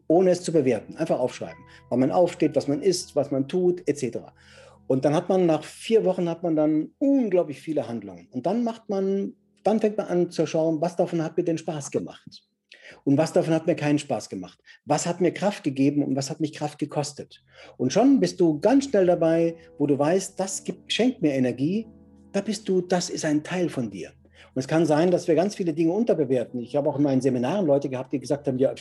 Ohne 0.07 0.31
es 0.31 0.43
zu 0.43 0.53
bewerten. 0.53 0.97
Einfach 0.97 1.19
aufschreiben. 1.19 1.63
Wann 1.91 2.01
man 2.01 2.13
aufsteht, 2.13 2.55
was 2.55 2.69
man 2.69 2.83
isst, 2.83 3.17
was 3.17 3.31
man 3.31 3.49
tut, 3.49 3.89
etc. 3.89 4.19
Und 4.87 5.05
dann 5.05 5.15
hat 5.15 5.29
man 5.29 5.47
nach 5.47 5.65
vier 5.65 6.05
Wochen 6.05 6.29
hat 6.29 6.43
man 6.43 6.55
dann 6.55 6.91
unglaublich 6.99 7.61
viele 7.61 7.89
Handlungen. 7.89 8.29
Und 8.31 8.47
dann 8.47 8.63
macht 8.63 8.89
man, 8.89 9.35
dann 9.65 9.81
fängt 9.81 9.97
man 9.97 10.07
an 10.07 10.31
zu 10.31 10.47
schauen, 10.47 10.81
was 10.81 10.97
davon 10.97 11.23
hat 11.23 11.37
mir 11.37 11.45
denn 11.45 11.59
Spaß 11.59 11.91
gemacht? 11.91 12.43
Und 13.05 13.19
was 13.19 13.33
davon 13.33 13.55
hat 13.55 13.67
mir 13.67 13.77
keinen 13.77 13.99
Spaß 13.99 14.29
gemacht? 14.29 14.59
Was 14.85 15.07
hat 15.07 15.21
mir 15.21 15.33
Kraft 15.33 15.65
gegeben 15.65 16.03
und 16.03 16.17
was 16.17 16.31
hat 16.31 16.41
mich 16.41 16.53
Kraft 16.53 16.79
gekostet? 16.79 17.43
Und 17.77 17.93
schon 17.93 18.21
bist 18.21 18.41
du 18.41 18.61
ganz 18.61 18.85
schnell 18.85 19.07
dabei, 19.07 19.57
wo 19.79 19.87
du 19.87 19.99
weißt, 19.99 20.39
das 20.39 20.65
gibt, 20.65 20.93
schenkt 20.93 21.23
mir 21.23 21.35
Energie, 21.35 21.87
da 22.33 22.41
bist 22.41 22.69
du, 22.69 22.81
das 22.81 23.11
ist 23.11 23.25
ein 23.25 23.43
Teil 23.43 23.69
von 23.69 23.91
dir. 23.91 24.13
Und 24.57 24.61
es 24.61 24.69
kann 24.69 24.87
sein, 24.87 25.11
dass 25.11 25.29
wir 25.29 25.35
ganz 25.35 25.55
viele 25.55 25.75
Dinge 25.75 25.93
unterbewerten. 25.93 26.61
Ich 26.61 26.77
habe 26.77 26.89
auch 26.89 26.97
in 26.97 27.03
meinen 27.03 27.21
Seminaren 27.21 27.67
Leute 27.67 27.91
gehabt, 27.91 28.13
die 28.15 28.19
gesagt 28.19 28.49
haben, 28.49 28.59
ja, 28.59 28.73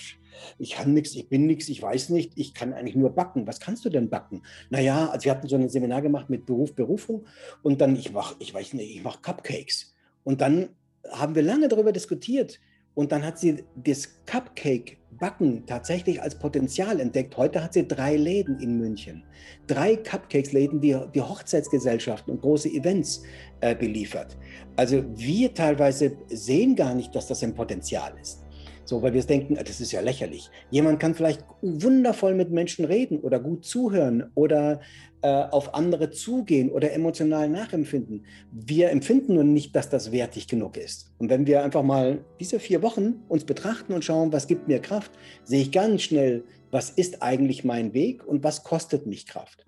ich 0.58 0.72
kann 0.72 0.94
nichts, 0.94 1.16
ich 1.16 1.28
bin 1.28 1.46
nichts, 1.48 1.68
ich 1.68 1.82
weiß 1.82 2.10
nicht, 2.10 2.32
ich 2.36 2.54
kann 2.54 2.72
eigentlich 2.72 2.96
nur 2.96 3.10
backen. 3.10 3.46
Was 3.46 3.60
kannst 3.60 3.84
du 3.84 3.90
denn 3.90 4.10
backen? 4.10 4.42
Naja, 4.70 5.10
also 5.10 5.26
wir 5.26 5.32
hatten 5.32 5.50
so 5.50 5.58
ein 5.58 5.68
Seminar 5.68 6.02
gemacht 6.02 6.30
mit 6.30 6.46
Beruf, 6.46 6.76
Berufung 6.76 7.26
und 7.62 7.82
dann, 7.82 7.98
ich 7.98 8.14
mache, 8.14 8.36
ich 8.40 8.54
weiß 8.54 8.74
nicht, 8.74 8.96
ich 8.96 9.04
mache 9.04 9.20
Cupcakes. 9.22 9.94
Und 10.24 10.40
dann 10.40 10.70
haben 11.12 11.36
wir 11.36 11.44
lange 11.44 11.68
darüber 11.68 11.92
diskutiert, 11.92 12.60
und 12.96 13.12
dann 13.12 13.24
hat 13.26 13.38
sie 13.38 13.64
das 13.76 14.10
Cupcake-Backen 14.26 15.66
tatsächlich 15.66 16.22
als 16.22 16.40
Potenzial 16.40 17.00
entdeckt. 17.00 17.36
Heute 17.38 17.62
hat 17.64 17.74
sie 17.74 17.88
drei 17.88 18.16
Läden 18.16 18.60
in 18.60 18.78
München. 18.78 19.24
Drei 19.68 19.98
Cupcakes-Läden, 19.98 20.80
die, 20.80 20.98
die 21.14 21.22
Hochzeitsgesellschaften 21.22 22.34
und 22.34 22.42
große 22.42 22.70
Events 22.70 23.24
äh, 23.60 23.76
beliefert. 23.76 24.38
Also 24.78 25.04
wir 25.16 25.54
teilweise 25.54 26.18
sehen 26.30 26.76
gar 26.76 26.96
nicht, 26.96 27.14
dass 27.14 27.28
das 27.28 27.44
ein 27.44 27.54
Potenzial 27.54 28.14
ist. 28.22 28.45
So, 28.86 29.02
weil 29.02 29.14
wir 29.14 29.24
denken, 29.24 29.56
das 29.56 29.82
ist 29.82 29.92
ja 29.92 30.00
lächerlich. 30.00 30.52
Jemand 30.70 31.00
kann 31.00 31.16
vielleicht 31.16 31.44
wundervoll 31.64 32.36
mit 32.36 32.52
Menschen 32.52 32.86
reden 32.86 33.20
oder 33.20 33.40
gut 33.40 33.66
zuhören 33.66 34.32
oder 34.36 34.80
äh, 35.24 35.28
auf 35.28 35.74
andere 35.74 36.12
zugehen 36.12 36.70
oder 36.70 36.94
emotional 36.94 37.50
nachempfinden. 37.50 38.28
Wir 38.52 38.92
empfinden 38.92 39.34
nur 39.34 39.44
nicht, 39.44 39.76
dass 39.76 39.90
das 39.90 40.12
wertig 40.12 40.48
genug 40.48 40.78
ist. 40.78 41.12
Und 41.18 41.32
wenn 41.32 41.48
wir 41.48 41.64
einfach 41.64 41.82
mal 41.82 42.24
diese 42.40 42.60
vier 42.60 42.84
Wochen 42.84 43.24
uns 43.28 43.44
betrachten 43.44 43.92
und 43.92 44.06
schauen, 44.06 44.32
was 44.32 44.46
gibt 44.46 44.68
mir 44.68 44.80
Kraft, 44.80 45.12
sehe 45.44 45.62
ich 45.62 45.72
ganz 45.72 46.04
schnell, 46.04 46.44
was 46.70 46.92
ist 46.92 47.24
eigentlich 47.24 47.64
mein 47.64 47.96
Weg 47.96 48.24
und 48.28 48.44
was 48.44 48.64
kostet 48.64 49.08
mich 49.08 49.26
Kraft. 49.26 49.66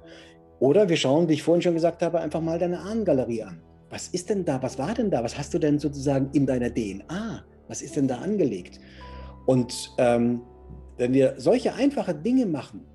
Oder 0.59 0.89
wir 0.89 0.97
schauen, 0.97 1.27
wie 1.27 1.33
ich 1.33 1.43
vorhin 1.43 1.63
schon 1.63 1.73
gesagt 1.73 2.03
habe, 2.03 2.19
einfach 2.19 2.41
mal 2.41 2.59
deine 2.59 2.79
Ahnengalerie 2.81 3.43
an. 3.43 3.61
Was 3.89 4.09
ist 4.09 4.29
denn 4.29 4.45
da? 4.45 4.61
Was 4.61 4.77
war 4.77 4.93
denn 4.93 5.09
da? 5.09 5.23
Was 5.23 5.37
hast 5.37 5.53
du 5.55 5.59
denn 5.59 5.79
sozusagen 5.79 6.29
in 6.33 6.45
deiner 6.45 6.71
DNA? 6.71 7.43
Was 7.67 7.81
ist 7.81 7.95
denn 7.95 8.07
da 8.07 8.17
angelegt? 8.17 8.79
Und 9.47 9.95
ähm, 9.97 10.41
wenn 10.97 11.13
wir 11.13 11.35
solche 11.37 11.73
einfache 11.73 12.13
Dinge 12.13 12.45
machen, 12.45 12.85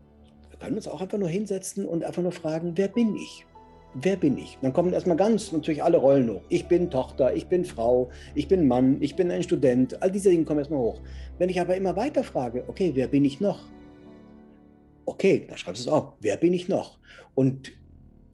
wir 0.50 0.58
können 0.58 0.76
uns 0.76 0.86
auch 0.86 1.00
einfach 1.00 1.18
nur 1.18 1.28
hinsetzen 1.28 1.86
und 1.86 2.04
einfach 2.04 2.22
nur 2.22 2.30
fragen, 2.30 2.72
wer 2.76 2.88
bin 2.88 3.16
ich? 3.16 3.46
Wer 3.94 4.16
bin 4.16 4.38
ich? 4.38 4.58
Dann 4.60 4.72
kommen 4.72 4.92
erstmal 4.92 5.16
ganz 5.16 5.50
natürlich 5.50 5.82
alle 5.82 5.96
Rollen 5.96 6.30
hoch. 6.30 6.42
Ich 6.50 6.66
bin 6.66 6.90
Tochter, 6.90 7.34
ich 7.34 7.46
bin 7.48 7.64
Frau, 7.64 8.10
ich 8.34 8.48
bin 8.48 8.68
Mann, 8.68 8.98
ich 9.00 9.16
bin 9.16 9.30
ein 9.30 9.42
Student. 9.42 10.02
All 10.02 10.10
diese 10.10 10.30
Dinge 10.30 10.44
kommen 10.44 10.60
erstmal 10.60 10.80
hoch. 10.80 11.00
Wenn 11.38 11.48
ich 11.48 11.60
aber 11.60 11.74
immer 11.74 11.96
weiter 11.96 12.22
frage, 12.22 12.64
okay, 12.68 12.92
wer 12.94 13.08
bin 13.08 13.24
ich 13.24 13.40
noch? 13.40 13.60
Okay, 15.06 15.46
dann 15.48 15.56
schreibst 15.56 15.86
du 15.86 15.88
es 15.88 15.92
auf. 15.92 16.12
Wer 16.20 16.36
bin 16.36 16.52
ich 16.52 16.68
noch? 16.68 16.98
Und 17.34 17.72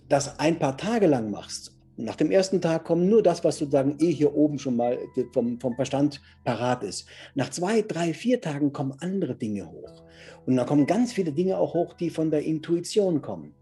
das 0.08 0.40
ein 0.40 0.58
paar 0.58 0.76
Tage 0.76 1.06
lang 1.06 1.30
machst 1.30 1.77
nach 1.98 2.14
dem 2.14 2.30
ersten 2.30 2.60
Tag 2.60 2.84
kommt 2.84 3.06
nur 3.06 3.24
das, 3.24 3.42
was 3.42 3.58
sozusagen 3.58 3.96
eh 3.98 4.12
hier 4.12 4.32
oben 4.34 4.58
schon 4.60 4.76
mal 4.76 4.98
vom, 5.32 5.58
vom 5.58 5.74
Verstand 5.74 6.20
parat 6.44 6.84
ist. 6.84 7.08
Nach 7.34 7.50
zwei, 7.50 7.82
drei, 7.82 8.14
vier 8.14 8.40
Tagen 8.40 8.72
kommen 8.72 8.94
andere 9.00 9.34
Dinge 9.34 9.68
hoch. 9.68 10.04
Und 10.46 10.56
dann 10.56 10.66
kommen 10.66 10.86
ganz 10.86 11.12
viele 11.12 11.32
Dinge 11.32 11.58
auch 11.58 11.74
hoch, 11.74 11.94
die 11.94 12.10
von 12.10 12.30
der 12.30 12.44
Intuition 12.44 13.20
kommen. 13.20 13.54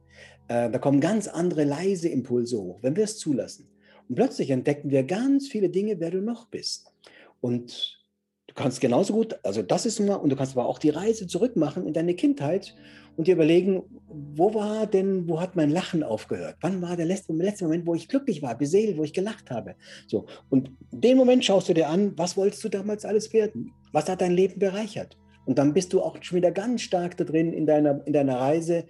Äh, 0.48 0.70
da 0.70 0.78
kommen 0.78 1.00
ganz 1.00 1.28
andere 1.28 1.64
leise 1.64 2.08
Impulse 2.08 2.58
hoch, 2.58 2.78
wenn 2.82 2.94
wir 2.94 3.04
es 3.04 3.18
zulassen. 3.18 3.68
Und 4.06 4.16
plötzlich 4.16 4.50
entdecken 4.50 4.90
wir 4.90 5.04
ganz 5.04 5.48
viele 5.48 5.70
Dinge, 5.70 5.98
wer 5.98 6.10
du 6.10 6.20
noch 6.20 6.46
bist. 6.48 6.92
Und 7.40 8.04
du 8.48 8.54
kannst 8.54 8.82
genauso 8.82 9.14
gut, 9.14 9.38
also 9.44 9.62
das 9.62 9.86
ist 9.86 9.98
immer, 9.98 10.20
und 10.20 10.28
du 10.28 10.36
kannst 10.36 10.56
aber 10.56 10.66
auch 10.66 10.78
die 10.78 10.90
Reise 10.90 11.26
zurückmachen 11.26 11.86
in 11.86 11.94
deine 11.94 12.14
Kindheit 12.14 12.76
und 13.16 13.28
dir 13.28 13.34
überlegen, 13.34 13.82
wo 14.08 14.54
war 14.54 14.86
denn, 14.86 15.28
wo 15.28 15.40
hat 15.40 15.56
mein 15.56 15.70
Lachen 15.70 16.02
aufgehört? 16.02 16.56
Wann 16.60 16.80
war 16.80 16.96
der 16.96 17.06
letzte, 17.06 17.32
letzte 17.32 17.64
Moment, 17.64 17.86
wo 17.86 17.94
ich 17.94 18.08
glücklich 18.08 18.42
war, 18.42 18.56
beseelt, 18.56 18.96
wo 18.96 19.04
ich 19.04 19.12
gelacht 19.12 19.50
habe? 19.50 19.74
So. 20.06 20.26
Und 20.48 20.70
den 20.92 21.16
Moment 21.16 21.44
schaust 21.44 21.68
du 21.68 21.74
dir 21.74 21.88
an, 21.88 22.12
was 22.16 22.36
wolltest 22.36 22.62
du 22.64 22.68
damals 22.68 23.04
alles 23.04 23.32
werden? 23.32 23.72
Was 23.92 24.08
hat 24.08 24.20
dein 24.20 24.32
Leben 24.32 24.58
bereichert? 24.58 25.16
Und 25.44 25.58
dann 25.58 25.74
bist 25.74 25.92
du 25.92 26.02
auch 26.02 26.16
schon 26.22 26.36
wieder 26.36 26.50
ganz 26.50 26.82
stark 26.82 27.16
da 27.16 27.24
drin 27.24 27.52
in 27.52 27.66
deiner, 27.66 28.06
in 28.06 28.12
deiner 28.12 28.38
Reise. 28.38 28.84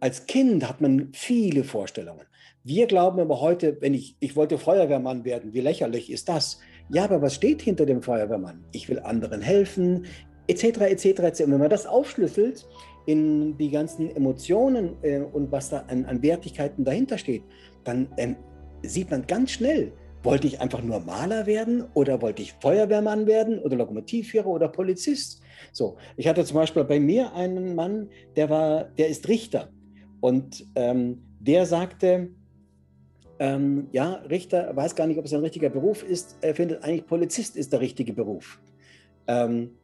Als 0.00 0.26
Kind 0.26 0.68
hat 0.68 0.80
man 0.80 1.10
viele 1.12 1.64
Vorstellungen. 1.64 2.26
Wir 2.64 2.86
glauben 2.86 3.20
aber 3.20 3.40
heute, 3.40 3.78
wenn 3.80 3.94
ich, 3.94 4.16
ich 4.20 4.36
wollte 4.36 4.58
Feuerwehrmann 4.58 5.24
werden, 5.24 5.52
wie 5.54 5.60
lächerlich 5.60 6.10
ist 6.10 6.28
das? 6.28 6.60
Ja, 6.90 7.04
aber 7.04 7.20
was 7.22 7.34
steht 7.34 7.62
hinter 7.62 7.86
dem 7.86 8.02
Feuerwehrmann? 8.02 8.64
Ich 8.72 8.88
will 8.88 9.00
anderen 9.00 9.40
helfen, 9.40 10.06
etc., 10.48 10.80
etc., 10.80 11.04
etc. 11.04 11.40
Und 11.44 11.52
wenn 11.52 11.60
man 11.60 11.70
das 11.70 11.86
aufschlüsselt, 11.86 12.66
in 13.08 13.56
die 13.56 13.70
ganzen 13.70 14.14
Emotionen 14.14 14.96
äh, 15.00 15.20
und 15.20 15.50
was 15.50 15.70
da 15.70 15.78
an, 15.88 16.04
an, 16.04 16.22
Wertigkeiten 16.22 16.84
dahinter 16.84 17.16
steht, 17.16 17.42
dann 17.82 18.06
ähm, 18.18 18.36
sieht 18.82 19.10
man 19.10 19.26
ganz 19.26 19.52
schnell, 19.52 19.92
wollte 20.22 20.46
ich 20.46 20.60
einfach 20.60 20.82
nur 20.82 21.00
Maler 21.00 21.46
werden 21.46 21.84
oder 21.94 22.20
wollte 22.20 22.42
ich 22.42 22.52
Feuerwehrmann 22.60 23.26
werden 23.26 23.60
oder 23.60 23.76
Lokomotivführer 23.76 24.46
oder 24.46 24.68
Polizist? 24.68 25.40
So, 25.72 25.96
ich 26.18 26.28
hatte 26.28 26.44
zum 26.44 26.56
Beispiel 26.56 26.84
bei 26.84 27.00
mir 27.00 27.32
einen 27.32 27.74
Mann, 27.74 28.10
der 28.36 28.50
war, 28.50 28.84
der 28.98 29.08
ist 29.08 29.26
Richter 29.26 29.70
und 30.20 30.66
ähm, 30.74 31.22
der 31.40 31.64
sagte, 31.64 32.28
ähm, 33.38 33.88
ja, 33.90 34.16
Richter, 34.28 34.76
weiß 34.76 34.94
gar 34.94 35.06
nicht, 35.06 35.16
ob 35.16 35.24
es 35.24 35.32
ein 35.32 35.40
richtiger 35.40 35.70
Beruf 35.70 36.02
ist. 36.02 36.36
Er 36.42 36.54
findet 36.54 36.84
eigentlich 36.84 37.06
Polizist 37.06 37.56
ist 37.56 37.72
der 37.72 37.80
richtige 37.80 38.12
Beruf. 38.12 38.60
Ähm, 39.26 39.78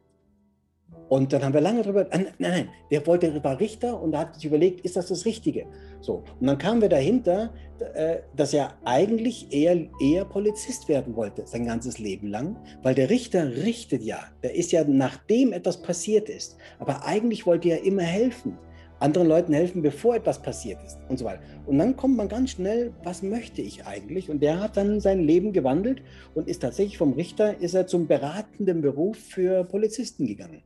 Und 1.08 1.32
dann 1.32 1.44
haben 1.44 1.52
wir 1.52 1.60
lange 1.60 1.82
darüber, 1.82 2.06
nein, 2.10 2.28
nein, 2.38 2.68
der 2.90 3.06
wollte, 3.06 3.44
war 3.44 3.60
Richter 3.60 4.00
und 4.00 4.12
da 4.12 4.20
hat 4.20 4.34
sich 4.34 4.46
überlegt, 4.46 4.80
ist 4.80 4.96
das 4.96 5.08
das 5.08 5.26
Richtige? 5.26 5.66
So. 6.00 6.24
Und 6.40 6.46
dann 6.46 6.58
kamen 6.58 6.80
wir 6.80 6.88
dahinter, 6.88 7.52
äh, 7.94 8.16
dass 8.34 8.54
er 8.54 8.72
eigentlich 8.84 9.52
eher, 9.52 9.76
eher 10.00 10.24
Polizist 10.24 10.88
werden 10.88 11.14
wollte, 11.14 11.46
sein 11.46 11.66
ganzes 11.66 11.98
Leben 11.98 12.28
lang, 12.28 12.56
weil 12.82 12.94
der 12.94 13.10
Richter 13.10 13.48
richtet 13.48 14.02
ja, 14.02 14.18
der 14.42 14.54
ist 14.54 14.72
ja 14.72 14.82
nachdem 14.84 15.52
etwas 15.52 15.82
passiert 15.82 16.28
ist. 16.28 16.56
Aber 16.78 17.04
eigentlich 17.04 17.46
wollte 17.46 17.68
er 17.68 17.84
immer 17.84 18.02
helfen 18.02 18.58
anderen 19.04 19.28
Leuten 19.28 19.52
helfen, 19.52 19.82
bevor 19.82 20.16
etwas 20.16 20.40
passiert 20.40 20.82
ist 20.84 20.98
und 21.08 21.18
so 21.18 21.26
weiter. 21.26 21.42
Und 21.66 21.78
dann 21.78 21.94
kommt 21.94 22.16
man 22.16 22.28
ganz 22.28 22.50
schnell, 22.50 22.92
was 23.02 23.22
möchte 23.22 23.60
ich 23.60 23.84
eigentlich? 23.84 24.30
Und 24.30 24.42
der 24.42 24.60
hat 24.60 24.76
dann 24.76 25.00
sein 25.00 25.20
Leben 25.20 25.52
gewandelt 25.52 26.02
und 26.34 26.48
ist 26.48 26.62
tatsächlich 26.62 26.96
vom 26.96 27.12
Richter, 27.12 27.60
ist 27.60 27.74
er 27.74 27.86
zum 27.86 28.06
beratenden 28.06 28.80
Beruf 28.80 29.18
für 29.18 29.64
Polizisten 29.64 30.26
gegangen. 30.26 30.62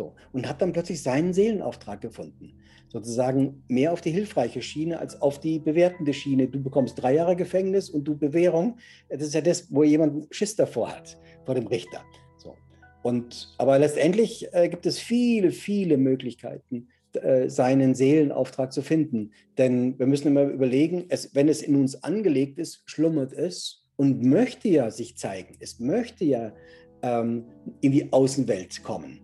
So, 0.00 0.14
und 0.32 0.48
hat 0.48 0.62
dann 0.62 0.72
plötzlich 0.72 1.02
seinen 1.02 1.34
Seelenauftrag 1.34 2.00
gefunden. 2.00 2.54
Sozusagen 2.88 3.62
mehr 3.68 3.92
auf 3.92 4.00
die 4.00 4.10
hilfreiche 4.10 4.62
Schiene 4.62 4.98
als 4.98 5.20
auf 5.20 5.40
die 5.40 5.58
bewertende 5.58 6.14
Schiene. 6.14 6.48
Du 6.48 6.62
bekommst 6.62 7.02
drei 7.02 7.16
Jahre 7.16 7.36
Gefängnis 7.36 7.90
und 7.90 8.04
du 8.04 8.16
Bewährung. 8.16 8.78
Das 9.10 9.20
ist 9.20 9.34
ja 9.34 9.42
das, 9.42 9.66
wo 9.70 9.82
jemand 9.82 10.34
Schiss 10.34 10.56
davor 10.56 10.90
hat, 10.90 11.18
vor 11.44 11.54
dem 11.54 11.66
Richter. 11.66 12.00
So. 12.38 12.56
Und, 13.02 13.54
aber 13.58 13.78
letztendlich 13.78 14.48
äh, 14.54 14.70
gibt 14.70 14.86
es 14.86 14.98
viele, 14.98 15.50
viele 15.50 15.98
Möglichkeiten, 15.98 16.88
äh, 17.12 17.50
seinen 17.50 17.94
Seelenauftrag 17.94 18.72
zu 18.72 18.80
finden. 18.80 19.32
Denn 19.58 19.98
wir 19.98 20.06
müssen 20.06 20.28
immer 20.28 20.44
überlegen, 20.44 21.04
es, 21.10 21.34
wenn 21.34 21.50
es 21.50 21.60
in 21.60 21.76
uns 21.76 22.02
angelegt 22.02 22.58
ist, 22.58 22.84
schlummert 22.86 23.34
es 23.34 23.84
und 23.96 24.24
möchte 24.24 24.70
ja 24.70 24.90
sich 24.90 25.18
zeigen. 25.18 25.58
Es 25.60 25.78
möchte 25.78 26.24
ja 26.24 26.54
ähm, 27.02 27.44
in 27.82 27.92
die 27.92 28.10
Außenwelt 28.10 28.82
kommen. 28.82 29.20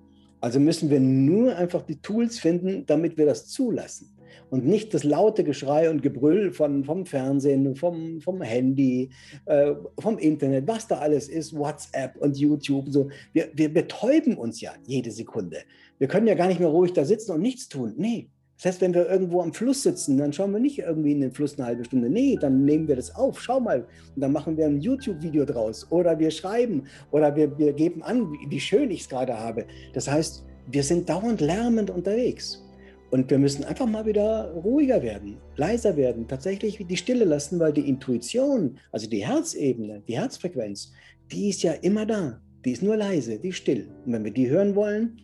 Also 0.46 0.60
müssen 0.60 0.90
wir 0.90 1.00
nur 1.00 1.56
einfach 1.56 1.82
die 1.82 2.00
Tools 2.00 2.38
finden, 2.38 2.86
damit 2.86 3.18
wir 3.18 3.26
das 3.26 3.48
zulassen 3.48 4.16
und 4.48 4.64
nicht 4.64 4.94
das 4.94 5.02
laute 5.02 5.42
Geschrei 5.42 5.90
und 5.90 6.04
Gebrüll 6.04 6.52
von, 6.52 6.84
vom 6.84 7.04
Fernsehen, 7.04 7.74
vom, 7.74 8.20
vom 8.20 8.40
Handy, 8.42 9.10
äh, 9.46 9.72
vom 9.98 10.18
Internet, 10.18 10.68
was 10.68 10.86
da 10.86 10.98
alles 10.98 11.28
ist, 11.28 11.52
WhatsApp 11.52 12.14
und 12.18 12.36
YouTube. 12.38 12.90
So. 12.90 13.08
Wir, 13.32 13.48
wir 13.54 13.74
betäuben 13.74 14.36
uns 14.36 14.60
ja 14.60 14.70
jede 14.86 15.10
Sekunde. 15.10 15.58
Wir 15.98 16.06
können 16.06 16.28
ja 16.28 16.34
gar 16.34 16.46
nicht 16.46 16.60
mehr 16.60 16.68
ruhig 16.68 16.92
da 16.92 17.04
sitzen 17.04 17.32
und 17.32 17.40
nichts 17.40 17.68
tun. 17.68 17.94
Nee. 17.96 18.28
Das 18.56 18.64
heißt, 18.64 18.80
wenn 18.80 18.94
wir 18.94 19.08
irgendwo 19.08 19.42
am 19.42 19.52
Fluss 19.52 19.82
sitzen, 19.82 20.16
dann 20.16 20.32
schauen 20.32 20.52
wir 20.52 20.60
nicht 20.60 20.78
irgendwie 20.78 21.12
in 21.12 21.20
den 21.20 21.32
Fluss 21.32 21.58
eine 21.58 21.66
halbe 21.66 21.84
Stunde. 21.84 22.08
Nee, 22.08 22.38
dann 22.40 22.64
nehmen 22.64 22.88
wir 22.88 22.96
das 22.96 23.14
auf. 23.14 23.40
Schau 23.40 23.60
mal. 23.60 23.86
Und 24.14 24.20
dann 24.22 24.32
machen 24.32 24.56
wir 24.56 24.66
ein 24.66 24.80
YouTube-Video 24.80 25.44
draus. 25.44 25.86
Oder 25.90 26.18
wir 26.18 26.30
schreiben. 26.30 26.84
Oder 27.10 27.36
wir, 27.36 27.58
wir 27.58 27.74
geben 27.74 28.02
an, 28.02 28.32
wie 28.48 28.60
schön 28.60 28.90
ich 28.90 29.02
es 29.02 29.08
gerade 29.08 29.38
habe. 29.38 29.66
Das 29.92 30.10
heißt, 30.10 30.44
wir 30.70 30.82
sind 30.82 31.08
dauernd 31.08 31.42
lärmend 31.42 31.90
unterwegs. 31.90 32.62
Und 33.10 33.30
wir 33.30 33.38
müssen 33.38 33.64
einfach 33.64 33.86
mal 33.86 34.04
wieder 34.04 34.52
ruhiger 34.52 35.00
werden, 35.00 35.36
leiser 35.54 35.96
werden, 35.96 36.26
tatsächlich 36.26 36.84
die 36.84 36.96
Stille 36.96 37.24
lassen, 37.24 37.60
weil 37.60 37.72
die 37.72 37.88
Intuition, 37.88 38.78
also 38.90 39.08
die 39.08 39.24
Herzebene, 39.24 40.02
die 40.08 40.18
Herzfrequenz, 40.18 40.92
die 41.30 41.50
ist 41.50 41.62
ja 41.62 41.72
immer 41.72 42.04
da. 42.04 42.40
Die 42.64 42.72
ist 42.72 42.82
nur 42.82 42.96
leise, 42.96 43.38
die 43.38 43.50
ist 43.50 43.58
still. 43.58 43.88
Und 44.04 44.12
wenn 44.12 44.24
wir 44.24 44.32
die 44.32 44.50
hören 44.50 44.74
wollen, 44.74 45.20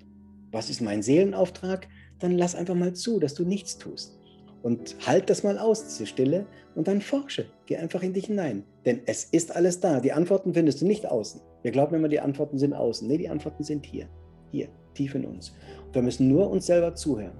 was 0.53 0.71
ist 0.71 0.81
mein 0.81 1.03
Seelenauftrag, 1.03 1.89
dann 2.23 2.39
lass 2.39 2.55
einfach 2.55 2.75
mal 2.75 2.93
zu, 2.93 3.19
dass 3.19 3.35
du 3.35 3.45
nichts 3.45 3.79
tust. 3.79 4.19
Und 4.63 4.97
halt 5.07 5.29
das 5.29 5.43
mal 5.43 5.59
aus, 5.59 5.85
diese 5.85 6.07
Stille, 6.07 6.47
und 6.75 6.89
dann 6.89 7.01
forsche. 7.01 7.47
Geh 7.67 7.77
einfach 7.77 8.03
in 8.03 8.13
dich 8.13 8.27
hinein. 8.27 8.65
Denn 8.87 9.01
es 9.07 9.25
ist 9.25 9.55
alles 9.55 9.81
da. 9.81 10.01
Die 10.01 10.13
Antworten 10.13 10.55
findest 10.55 10.81
du 10.81 10.87
nicht 10.87 11.07
außen. 11.07 11.41
Wir 11.63 11.73
glauben 11.73 11.95
immer, 11.95 12.09
die 12.09 12.21
Antworten 12.21 12.59
sind 12.59 12.73
außen. 12.73 13.07
Nee, 13.07 13.19
die 13.19 13.29
Antworten 13.29 13.65
sind 13.65 13.85
hier. 13.85 14.09
Hier, 14.51 14.69
tief 14.95 15.15
in 15.15 15.25
uns. 15.25 15.53
Und 15.87 15.95
wir 15.95 16.03
müssen 16.03 16.29
nur 16.29 16.49
uns 16.51 16.67
selber 16.67 16.95
zuhören. 16.95 17.37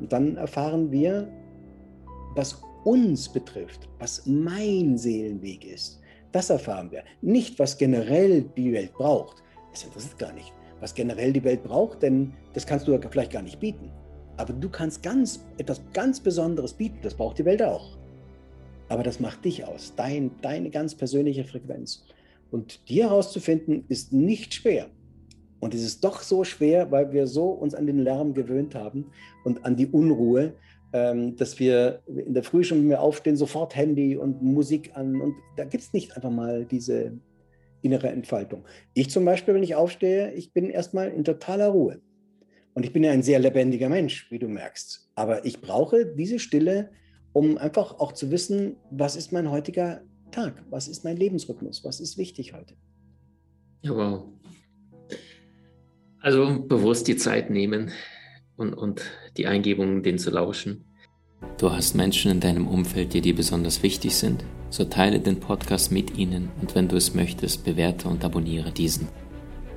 Und 0.00 0.12
dann 0.12 0.36
erfahren 0.36 0.90
wir, 0.90 1.28
was 2.34 2.60
uns 2.84 3.28
betrifft, 3.28 3.88
was 3.98 4.26
mein 4.26 4.96
Seelenweg 4.96 5.64
ist. 5.64 6.00
Das 6.32 6.50
erfahren 6.50 6.90
wir. 6.90 7.04
Nicht, 7.20 7.58
was 7.58 7.76
generell 7.76 8.42
die 8.56 8.72
Welt 8.72 8.94
braucht. 8.94 9.42
Das 9.70 9.84
interessiert 9.84 10.18
gar 10.18 10.32
nicht. 10.32 10.52
Was 10.80 10.94
generell 10.94 11.32
die 11.32 11.44
Welt 11.44 11.62
braucht, 11.62 12.02
denn 12.02 12.32
das 12.54 12.66
kannst 12.66 12.88
du 12.88 12.98
vielleicht 13.10 13.30
gar 13.30 13.42
nicht 13.42 13.60
bieten. 13.60 13.92
Aber 14.36 14.52
du 14.52 14.68
kannst 14.68 15.02
ganz, 15.02 15.44
etwas 15.58 15.80
ganz 15.92 16.20
Besonderes 16.20 16.72
bieten. 16.72 16.98
Das 17.02 17.14
braucht 17.14 17.38
die 17.38 17.44
Welt 17.44 17.62
auch. 17.62 17.96
Aber 18.88 19.02
das 19.02 19.20
macht 19.20 19.44
dich 19.44 19.64
aus, 19.64 19.94
dein, 19.96 20.30
deine 20.42 20.70
ganz 20.70 20.94
persönliche 20.94 21.44
Frequenz. 21.44 22.04
Und 22.50 22.88
die 22.88 23.02
herauszufinden, 23.02 23.84
ist 23.88 24.12
nicht 24.12 24.52
schwer. 24.52 24.88
Und 25.60 25.74
es 25.74 25.82
ist 25.82 26.04
doch 26.04 26.22
so 26.22 26.44
schwer, 26.44 26.90
weil 26.90 27.12
wir 27.12 27.26
so 27.26 27.46
uns 27.50 27.74
an 27.74 27.86
den 27.86 28.00
Lärm 28.00 28.34
gewöhnt 28.34 28.74
haben 28.74 29.06
und 29.44 29.64
an 29.64 29.76
die 29.76 29.86
Unruhe, 29.86 30.54
ähm, 30.92 31.36
dass 31.36 31.58
wir 31.58 32.02
in 32.06 32.34
der 32.34 32.42
Früh 32.42 32.64
schon, 32.64 32.78
wenn 32.78 32.88
wir 32.88 33.00
aufstehen, 33.00 33.36
sofort 33.36 33.76
Handy 33.76 34.16
und 34.16 34.42
Musik 34.42 34.90
an. 34.94 35.20
Und 35.20 35.36
da 35.56 35.64
gibt 35.64 35.84
es 35.84 35.92
nicht 35.92 36.16
einfach 36.16 36.30
mal 36.30 36.64
diese 36.64 37.12
innere 37.80 38.08
Entfaltung. 38.08 38.64
Ich 38.92 39.10
zum 39.10 39.24
Beispiel, 39.24 39.54
wenn 39.54 39.62
ich 39.62 39.74
aufstehe, 39.74 40.32
ich 40.32 40.52
bin 40.52 40.68
erstmal 40.68 41.08
in 41.08 41.24
totaler 41.24 41.68
Ruhe. 41.68 42.00
Und 42.74 42.84
ich 42.84 42.92
bin 42.92 43.04
ja 43.04 43.12
ein 43.12 43.22
sehr 43.22 43.38
lebendiger 43.38 43.88
Mensch, 43.88 44.30
wie 44.30 44.38
du 44.38 44.48
merkst. 44.48 45.10
Aber 45.14 45.44
ich 45.44 45.60
brauche 45.60 46.06
diese 46.06 46.38
Stille, 46.38 46.90
um 47.32 47.58
einfach 47.58 47.98
auch 47.98 48.12
zu 48.12 48.30
wissen, 48.30 48.76
was 48.90 49.16
ist 49.16 49.32
mein 49.32 49.50
heutiger 49.50 50.02
Tag? 50.30 50.64
Was 50.70 50.88
ist 50.88 51.04
mein 51.04 51.16
Lebensrhythmus? 51.16 51.84
Was 51.84 52.00
ist 52.00 52.16
wichtig 52.16 52.54
heute? 52.54 52.74
Ja, 53.82 53.94
wow. 53.94 54.24
Also 56.20 56.64
bewusst 56.66 57.08
die 57.08 57.16
Zeit 57.16 57.50
nehmen 57.50 57.90
und, 58.56 58.74
und 58.74 59.02
die 59.36 59.46
Eingebungen, 59.46 60.02
denen 60.02 60.18
zu 60.18 60.30
lauschen. 60.30 60.84
Du 61.58 61.72
hast 61.72 61.94
Menschen 61.94 62.30
in 62.30 62.40
deinem 62.40 62.68
Umfeld, 62.68 63.12
die 63.12 63.20
dir 63.20 63.34
besonders 63.34 63.82
wichtig 63.82 64.16
sind? 64.16 64.44
So 64.70 64.84
teile 64.84 65.20
den 65.20 65.40
Podcast 65.40 65.90
mit 65.90 66.16
ihnen 66.16 66.48
und 66.60 66.74
wenn 66.74 66.88
du 66.88 66.96
es 66.96 67.14
möchtest, 67.14 67.64
bewerte 67.64 68.08
und 68.08 68.24
abonniere 68.24 68.70
diesen. 68.70 69.08